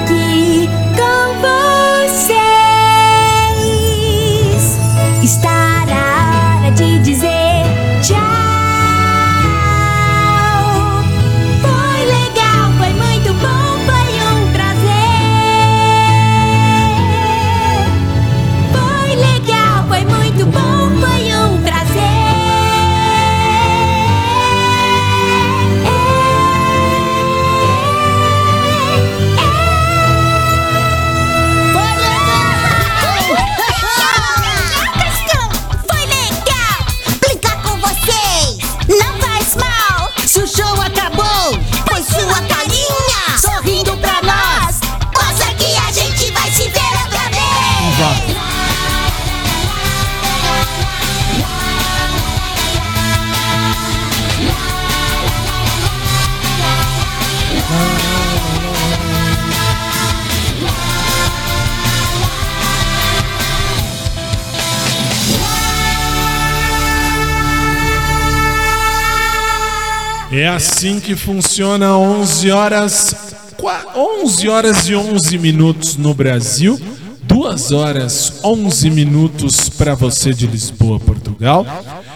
É 70.32 70.48
assim 70.48 70.99
que 70.99 71.16
funciona 71.16 71.98
11 71.98 72.52
horas, 72.52 73.16
qua- 73.58 73.86
11 73.95 74.48
horas 74.48 74.88
e 74.88 74.95
11 74.95 75.38
minutos 75.38 75.98
no 75.98 76.14
Brasil, 76.14 76.80
2 77.24 77.72
horas 77.72 78.40
11 78.44 78.90
minutos 78.90 79.70
para 79.70 79.94
você 79.94 80.34
de 80.34 80.48
Lisboa, 80.48 80.99
Portugal. 80.99 81.66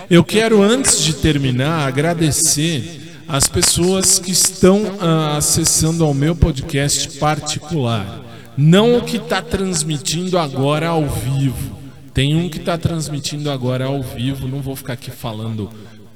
Eu 0.09 0.23
quero 0.23 0.61
antes 0.63 1.03
de 1.03 1.13
terminar 1.13 1.87
agradecer 1.87 3.01
as 3.27 3.47
pessoas 3.49 4.17
que 4.19 4.31
estão 4.31 4.83
ah, 5.01 5.37
acessando 5.37 6.03
ao 6.05 6.13
meu 6.13 6.35
podcast 6.35 7.17
particular, 7.17 8.21
não 8.55 8.97
o 8.97 9.01
que 9.01 9.17
está 9.17 9.41
transmitindo 9.41 10.37
agora 10.37 10.87
ao 10.89 11.05
vivo. 11.07 11.75
Tem 12.13 12.33
um 12.33 12.47
que 12.47 12.59
está 12.59 12.77
transmitindo 12.77 13.51
agora 13.51 13.85
ao 13.87 14.01
vivo, 14.01 14.47
não 14.47 14.61
vou 14.61 14.73
ficar 14.75 14.93
aqui 14.93 15.11
falando 15.11 15.69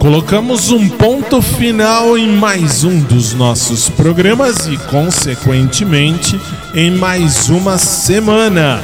Colocamos 0.05 0.71
um 0.71 0.87
ponto 0.87 1.41
final 1.41 2.19
em 2.19 2.29
mais 2.29 2.85
um 2.85 3.01
dos 3.01 3.33
nossos 3.33 3.89
programas 3.89 4.67
e, 4.67 4.77
consequentemente, 4.77 6.39
em 6.75 6.91
mais 6.91 7.49
uma 7.49 7.79
semana. 7.79 8.83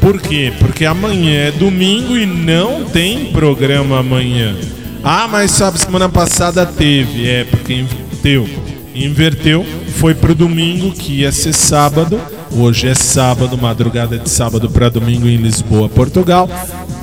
Por 0.00 0.20
quê? 0.20 0.52
Porque 0.60 0.84
amanhã 0.84 1.48
é 1.48 1.50
domingo 1.50 2.16
e 2.16 2.24
não 2.24 2.84
tem 2.84 3.32
programa 3.32 3.98
amanhã. 3.98 4.56
Ah, 5.02 5.26
mas 5.26 5.50
sabe, 5.50 5.78
semana 5.80 6.08
passada 6.08 6.64
teve. 6.64 7.28
É, 7.28 7.44
porque 7.44 7.74
inverteu. 7.74 8.48
Inverteu, 8.94 9.64
foi 9.96 10.14
pro 10.14 10.34
domingo 10.34 10.92
que 10.92 11.20
ia 11.20 11.30
ser 11.30 11.52
sábado. 11.52 12.20
Hoje 12.50 12.88
é 12.88 12.94
sábado, 12.94 13.56
madrugada 13.56 14.18
de 14.18 14.28
sábado 14.28 14.68
para 14.68 14.88
domingo 14.88 15.28
em 15.28 15.36
Lisboa, 15.36 15.88
Portugal. 15.88 16.48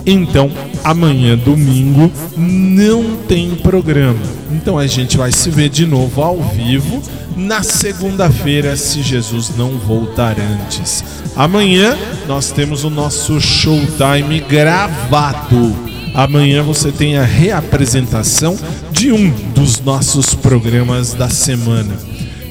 Então, 0.06 0.52
amanhã, 0.84 1.38
domingo, 1.38 2.12
não 2.36 3.16
tem 3.28 3.56
programa. 3.56 4.20
Então 4.52 4.78
a 4.78 4.88
gente 4.88 5.18
vai 5.18 5.32
se 5.32 5.50
ver 5.50 5.70
de 5.70 5.86
novo 5.86 6.22
ao 6.22 6.42
vivo 6.42 7.02
na 7.36 7.62
segunda-feira, 7.62 8.76
se 8.76 9.02
Jesus 9.02 9.52
não 9.56 9.78
voltar 9.78 10.36
antes. 10.40 11.04
Amanhã 11.36 11.96
nós 12.28 12.52
temos 12.52 12.84
o 12.84 12.90
nosso 12.90 13.40
showtime 13.40 14.40
gravado. 14.40 15.97
Amanhã 16.18 16.64
você 16.64 16.92
tem 16.92 17.16
a 17.16 17.24
reapresentação 17.24 18.58
de 18.92 19.12
um 19.12 19.30
dos 19.54 19.80
nossos 19.80 20.34
programas 20.34 21.14
da 21.14 21.30
semana. 21.30 21.94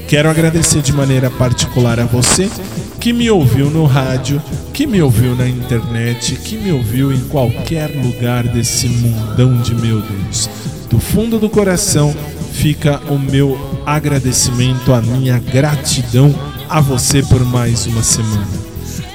Quero 0.07 0.29
agradecer 0.29 0.81
de 0.81 0.93
maneira 0.93 1.29
particular 1.29 1.99
a 1.99 2.05
você 2.05 2.49
que 2.97 3.11
me 3.11 3.29
ouviu 3.29 3.69
no 3.69 3.85
rádio, 3.85 4.41
que 4.73 4.87
me 4.87 5.01
ouviu 5.01 5.35
na 5.35 5.45
internet, 5.49 6.37
que 6.37 6.55
me 6.55 6.71
ouviu 6.71 7.11
em 7.11 7.19
qualquer 7.27 7.89
lugar 7.89 8.47
desse 8.47 8.87
mundão 8.87 9.61
de 9.61 9.75
meu 9.75 9.99
Deus. 9.99 10.49
Do 10.89 10.97
fundo 10.97 11.37
do 11.37 11.49
coração 11.49 12.15
fica 12.53 13.01
o 13.09 13.19
meu 13.19 13.81
agradecimento, 13.85 14.93
a 14.93 15.01
minha 15.01 15.39
gratidão 15.39 16.33
a 16.69 16.79
você 16.79 17.21
por 17.21 17.43
mais 17.43 17.85
uma 17.85 18.01
semana. 18.01 18.66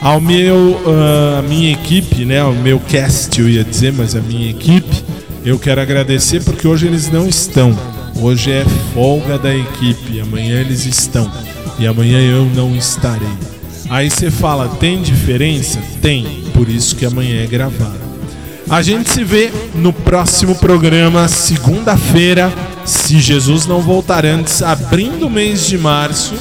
Ao 0.02 0.20
meu, 0.20 0.82
ah, 0.84 1.38
a 1.38 1.42
minha 1.42 1.70
equipe, 1.70 2.24
né, 2.24 2.40
ao 2.40 2.52
meu 2.52 2.80
cast 2.80 3.40
eu 3.40 3.48
ia 3.48 3.62
dizer, 3.62 3.92
mas 3.92 4.16
a 4.16 4.20
minha 4.20 4.50
equipe, 4.50 5.04
eu 5.44 5.60
quero 5.60 5.80
agradecer 5.80 6.42
porque 6.42 6.66
hoje 6.66 6.88
eles 6.88 7.08
não 7.08 7.28
estão. 7.28 7.72
Hoje 8.20 8.50
é 8.50 8.64
folga 8.92 9.38
da 9.38 9.54
equipe, 9.54 10.20
amanhã 10.20 10.60
eles 10.60 10.86
estão 10.86 11.30
e 11.78 11.86
amanhã 11.86 12.18
eu 12.20 12.46
não 12.46 12.74
estarei. 12.74 13.28
Aí 13.88 14.10
você 14.10 14.28
fala, 14.28 14.68
tem 14.70 15.00
diferença? 15.00 15.78
Tem, 16.00 16.46
por 16.52 16.68
isso 16.68 16.96
que 16.96 17.06
amanhã 17.06 17.40
é 17.40 17.46
gravado. 17.46 18.00
A 18.68 18.82
gente 18.82 19.08
se 19.08 19.22
vê 19.22 19.52
no 19.72 19.92
próximo 19.92 20.56
programa, 20.56 21.28
segunda-feira, 21.28 22.52
se 22.84 23.20
Jesus 23.20 23.66
não 23.66 23.80
voltar 23.80 24.26
antes, 24.26 24.62
abrindo 24.62 25.28
o 25.28 25.30
mês 25.30 25.64
de 25.64 25.78
março, 25.78 26.34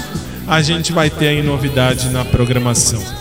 a 0.47 0.63
gente 0.63 0.91
vai 0.91 1.11
ter 1.11 1.27
aí 1.27 1.43
novidade 1.43 2.09
na 2.09 2.25
programação. 2.25 3.20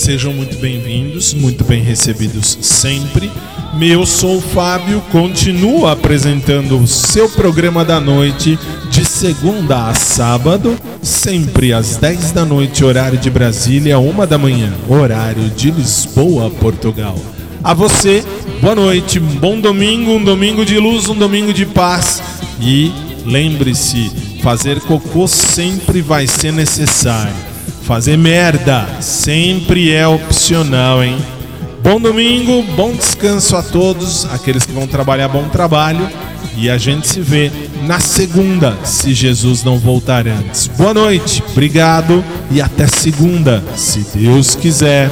Sejam 0.00 0.32
muito 0.32 0.56
bem-vindos, 0.56 1.34
muito 1.34 1.62
bem 1.62 1.82
recebidos 1.82 2.56
sempre. 2.62 3.30
Meu 3.74 4.06
sou 4.06 4.38
o 4.38 4.40
Fábio, 4.40 5.02
continuo 5.12 5.86
apresentando 5.86 6.78
o 6.78 6.86
seu 6.86 7.28
programa 7.28 7.84
da 7.84 8.00
noite 8.00 8.58
de 8.90 9.04
segunda 9.04 9.90
a 9.90 9.94
sábado, 9.94 10.74
sempre 11.02 11.74
às 11.74 11.98
10 11.98 12.32
da 12.32 12.46
noite, 12.46 12.82
horário 12.82 13.18
de 13.18 13.28
Brasília, 13.28 13.98
1 13.98 14.26
da 14.26 14.38
manhã, 14.38 14.72
horário 14.88 15.50
de 15.50 15.70
Lisboa, 15.70 16.48
Portugal. 16.48 17.18
A 17.62 17.74
você, 17.74 18.24
boa 18.62 18.74
noite, 18.74 19.20
bom 19.20 19.60
domingo, 19.60 20.12
um 20.12 20.24
domingo 20.24 20.64
de 20.64 20.78
luz, 20.78 21.10
um 21.10 21.14
domingo 21.14 21.52
de 21.52 21.66
paz 21.66 22.22
e 22.58 22.90
lembre-se, 23.26 24.10
fazer 24.42 24.80
cocô 24.80 25.28
sempre 25.28 26.00
vai 26.00 26.26
ser 26.26 26.54
necessário 26.54 27.49
Fazer 27.90 28.16
merda 28.16 28.86
sempre 29.00 29.90
é 29.90 30.06
opcional, 30.06 31.02
hein? 31.02 31.18
Bom 31.82 32.00
domingo, 32.00 32.62
bom 32.76 32.92
descanso 32.92 33.56
a 33.56 33.64
todos, 33.64 34.26
aqueles 34.26 34.64
que 34.64 34.70
vão 34.70 34.86
trabalhar, 34.86 35.26
bom 35.26 35.48
trabalho. 35.48 36.08
E 36.56 36.70
a 36.70 36.78
gente 36.78 37.08
se 37.08 37.20
vê 37.20 37.50
na 37.82 37.98
segunda, 37.98 38.78
se 38.84 39.12
Jesus 39.12 39.64
não 39.64 39.76
voltar 39.76 40.28
antes. 40.28 40.68
Boa 40.68 40.94
noite, 40.94 41.42
obrigado 41.50 42.24
e 42.48 42.62
até 42.62 42.86
segunda, 42.86 43.60
se 43.74 44.06
Deus 44.16 44.54
quiser. 44.54 45.10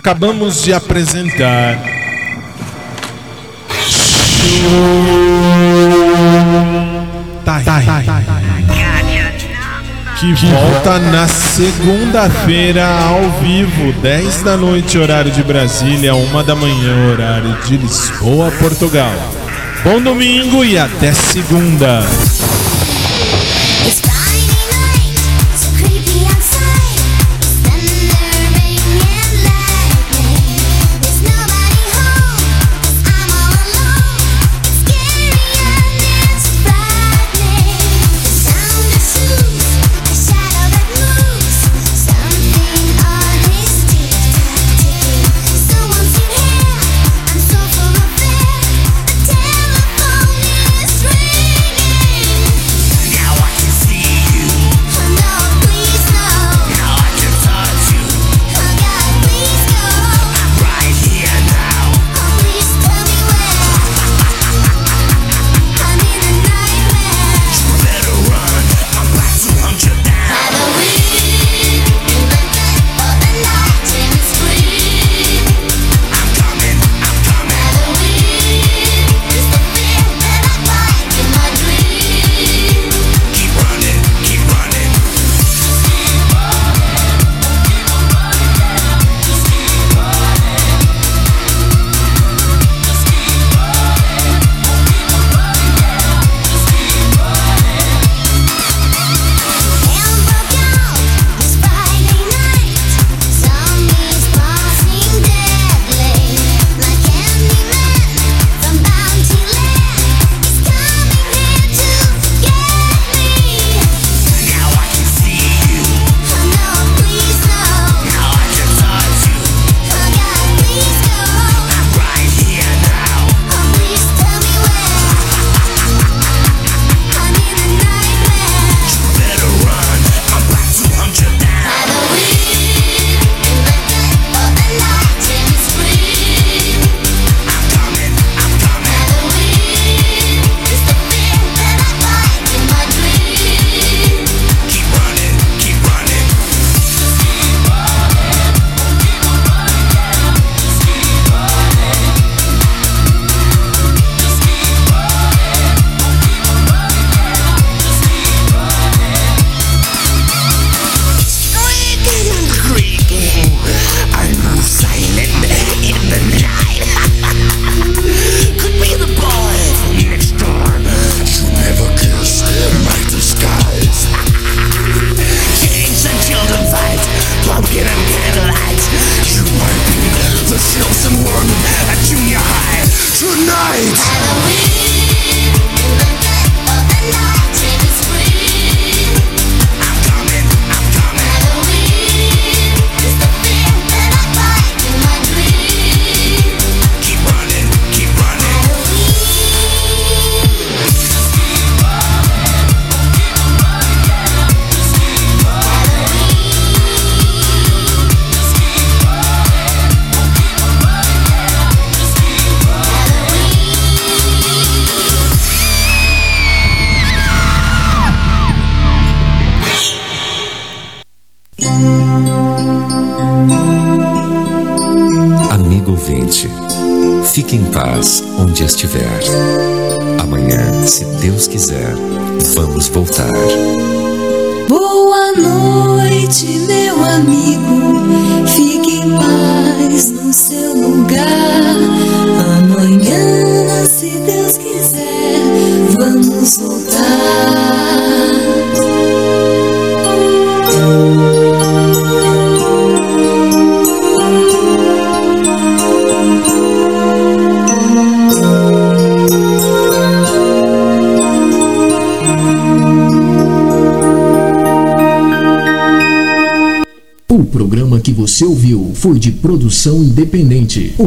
Acabamos 0.00 0.62
de 0.62 0.72
apresentar. 0.72 1.78
Tá 7.44 7.60
tai, 7.62 7.84
tai, 7.84 8.04
tá 8.04 8.22
tai, 8.26 8.40
que 10.18 10.32
volta 10.46 10.98
na 10.98 11.28
segunda-feira 11.28 12.86
ao 12.86 13.30
vivo, 13.42 13.92
10 14.00 14.42
da 14.42 14.56
noite, 14.56 14.96
horário 14.96 15.30
de 15.30 15.42
Brasília, 15.42 16.14
1 16.14 16.44
da 16.44 16.56
manhã, 16.56 17.12
horário 17.12 17.54
de 17.66 17.76
Lisboa, 17.76 18.50
Portugal. 18.52 19.12
Bom 19.84 20.00
domingo 20.00 20.64
e 20.64 20.78
até 20.78 21.12
segunda. 21.12 22.00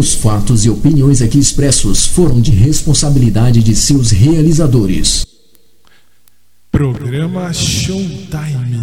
Os 0.04 0.16
fatos 0.16 0.66
e 0.66 0.70
opiniões 0.70 1.22
aqui 1.22 1.40
expressos 1.40 2.06
foram 2.06 2.42
de 2.42 2.52
responsabilidade 2.52 3.64
de 3.64 3.74
seus 3.74 4.12
realizadores. 4.12 5.26
Programa 6.70 7.54
Showtime. 7.54 8.83